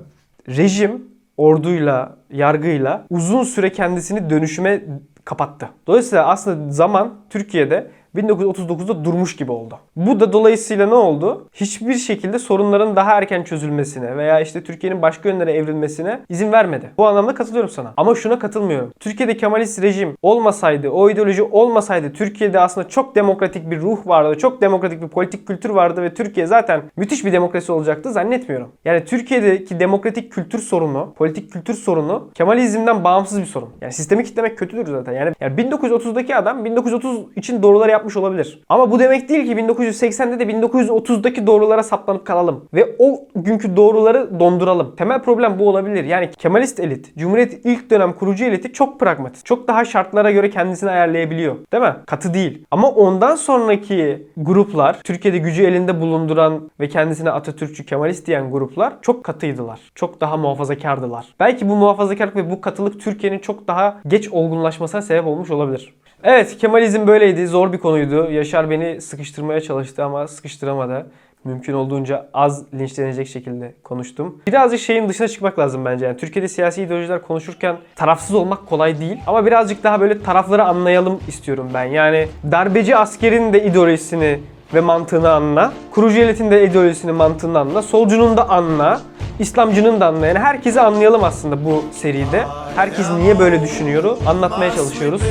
rejim 0.47 1.08
orduyla, 1.38 2.17
yargıyla 2.32 3.05
uzun 3.10 3.43
süre 3.43 3.71
kendisini 3.71 4.29
dönüşüme 4.29 4.84
kapattı. 5.25 5.69
Dolayısıyla 5.88 6.27
aslında 6.27 6.71
zaman 6.71 7.15
Türkiye'de 7.29 7.91
1939'da 8.15 9.06
durmuş 9.06 9.36
gibi 9.36 9.52
oldu. 9.52 9.80
Bu 9.95 10.19
da 10.19 10.34
dolayısıyla 10.34 10.88
ne 10.88 10.93
oldu? 10.93 11.48
Hiçbir 11.54 11.93
şekilde 11.93 12.39
sorunların 12.39 12.95
daha 12.95 13.12
erken 13.12 13.43
çözülmesine 13.43 14.17
veya 14.17 14.39
işte 14.39 14.63
Türkiye'nin 14.63 15.02
başka 15.02 15.30
yönlere 15.30 15.54
evrilmesine 15.54 16.19
izin 16.30 16.52
vermedi. 16.52 16.91
Bu 16.98 17.08
anlamda 17.08 17.34
katılıyorum 17.34 17.69
sana. 17.69 17.93
Ama 17.98 18.15
şuna 18.15 18.39
katılmıyorum. 18.39 18.91
Türkiye'de 19.00 19.38
Kemalist 19.38 19.82
rejim 19.82 20.17
olmasaydı, 20.22 20.89
o 20.89 21.10
ideoloji 21.10 21.43
olmasaydı 21.43 22.13
Türkiye'de 22.13 22.60
aslında 22.60 22.89
çok 22.89 23.15
demokratik 23.15 23.72
bir 23.72 23.80
ruh 23.80 24.08
vardı, 24.08 24.38
çok 24.38 24.62
demokratik 24.62 25.02
bir 25.02 25.08
politik 25.08 25.48
kültür 25.48 25.69
vardı 25.69 26.02
ve 26.02 26.13
Türkiye 26.13 26.45
zaten 26.45 26.82
müthiş 26.98 27.26
bir 27.26 27.34
demokrasi 27.34 27.72
olacaktı 27.72 28.12
zannetmiyorum. 28.12 28.72
Yani 28.86 29.06
Türkiye'deki 29.06 29.80
demokratik 29.80 30.32
kültür 30.32 30.60
sorunu, 30.60 31.13
politik 31.17 31.52
kültür 31.52 31.74
sorunu 31.74 32.30
Kemalizmden 32.34 33.04
bağımsız 33.04 33.41
bir 33.41 33.45
sorun. 33.45 33.69
Yani 33.82 33.93
sistemi 33.93 34.24
kitlemek 34.24 34.58
kötüdür 34.58 34.91
zaten. 34.91 35.13
Yani, 35.13 35.34
yani 35.41 35.62
1930'daki 35.62 36.36
adam 36.36 36.65
1930 36.65 37.19
için 37.36 37.63
doğruları 37.63 37.91
yapmış 37.99 38.17
olabilir. 38.17 38.62
Ama 38.69 38.91
bu 38.91 38.99
demek 38.99 39.29
değil 39.29 39.45
ki 39.45 39.51
1980'de 39.51 40.39
de 40.39 40.43
1930'daki 40.43 41.47
doğrulara 41.47 41.83
saplanıp 41.83 42.25
kalalım. 42.25 42.65
Ve 42.73 42.95
o 42.99 43.19
günkü 43.35 43.75
doğruları 43.75 44.39
donduralım. 44.39 44.95
Temel 44.95 45.21
problem 45.21 45.59
bu 45.59 45.69
olabilir. 45.69 46.03
Yani 46.03 46.29
Kemalist 46.38 46.79
elit, 46.79 47.17
Cumhuriyet 47.17 47.65
ilk 47.65 47.89
dönem 47.89 48.13
kurucu 48.13 48.45
eliti 48.45 48.73
çok 48.73 48.99
pragmatik. 48.99 49.45
Çok 49.45 49.67
daha 49.67 49.85
şartlara 49.85 50.31
göre 50.31 50.49
kendisini 50.49 50.89
ayarlayabiliyor. 50.89 51.55
Değil 51.73 51.83
mi? 51.83 51.95
Katı 52.05 52.33
değil. 52.33 52.65
Ama 52.71 52.89
ondan 52.89 53.35
sonraki 53.35 54.27
gruplar, 54.38 54.99
Türkiye'de 55.03 55.38
gücü 55.38 55.63
elinde 55.63 56.01
bulunduran 56.01 56.69
ve 56.79 56.89
kendisine 56.89 57.31
Atatürkçü, 57.31 57.85
Kemalist 57.85 58.27
diyen 58.27 58.51
gruplar 58.51 58.93
çok 59.01 59.23
katıydılar. 59.23 59.79
Çok 59.95 60.21
daha 60.21 60.38
muhafazakardılar. 60.38 61.25
Belki 61.39 61.69
bu 61.69 61.75
muhafazakarlık 61.75 62.35
ve 62.35 62.51
bu 62.51 62.62
katılık 62.62 63.01
Türkiye'nin 63.01 63.39
çok 63.39 63.67
daha 63.67 63.99
geç 64.07 64.29
olgunlaşmasına 64.29 65.01
sebep 65.01 65.27
olmuş 65.27 65.51
olabilir. 65.51 65.93
Evet 66.23 66.57
Kemalizm 66.57 67.07
böyleydi. 67.07 67.47
Zor 67.47 67.73
bir 67.73 67.77
konuydu. 67.89 68.32
Yaşar 68.32 68.69
beni 68.69 69.02
sıkıştırmaya 69.02 69.62
çalıştı 69.62 70.04
ama 70.04 70.28
sıkıştıramadı. 70.28 71.06
Mümkün 71.43 71.73
olduğunca 71.73 72.30
az 72.34 72.73
linçlenecek 72.73 73.28
şekilde 73.28 73.73
konuştum. 73.84 74.41
Birazcık 74.47 74.80
şeyin 74.80 75.10
dışına 75.10 75.28
çıkmak 75.28 75.60
lazım 75.60 75.86
bence. 75.86 76.06
Yani 76.06 76.17
Türkiye'de 76.17 76.47
siyasi 76.47 76.84
ideolojiler 76.84 77.21
konuşurken 77.21 77.78
tarafsız 77.95 78.36
olmak 78.36 78.67
kolay 78.67 78.99
değil. 78.99 79.17
Ama 79.28 79.45
birazcık 79.45 79.84
daha 79.84 80.02
böyle 80.02 80.23
tarafları 80.23 80.63
anlayalım 80.63 81.19
istiyorum 81.28 81.69
ben. 81.73 81.84
Yani 81.84 82.28
darbeci 82.52 82.95
askerin 82.95 83.54
de 83.54 83.63
ideolojisini 83.63 84.39
ve 84.73 84.82
mantığını 84.82 85.30
anla. 85.32 85.73
Kurucu 85.91 86.15
devletin 86.15 86.52
de 86.52 86.63
ideolojisini, 86.63 87.12
mantığını 87.12 87.60
anla. 87.60 87.82
Solcunun 87.82 88.38
da 88.38 88.49
anla. 88.49 89.02
İslamcının 89.39 89.99
da 89.99 90.08
anla. 90.08 90.28
Yani 90.28 90.39
herkesi 90.39 90.82
anlayalım 90.82 91.23
aslında 91.23 91.65
bu 91.65 91.84
seride. 91.91 92.43
Herkes 92.75 93.12
niye 93.12 93.39
böyle 93.39 93.62
düşünüyor 93.62 94.17
anlatmaya 94.28 94.75
çalışıyoruz. 94.75 95.21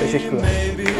Teşekkürler. 0.00 0.91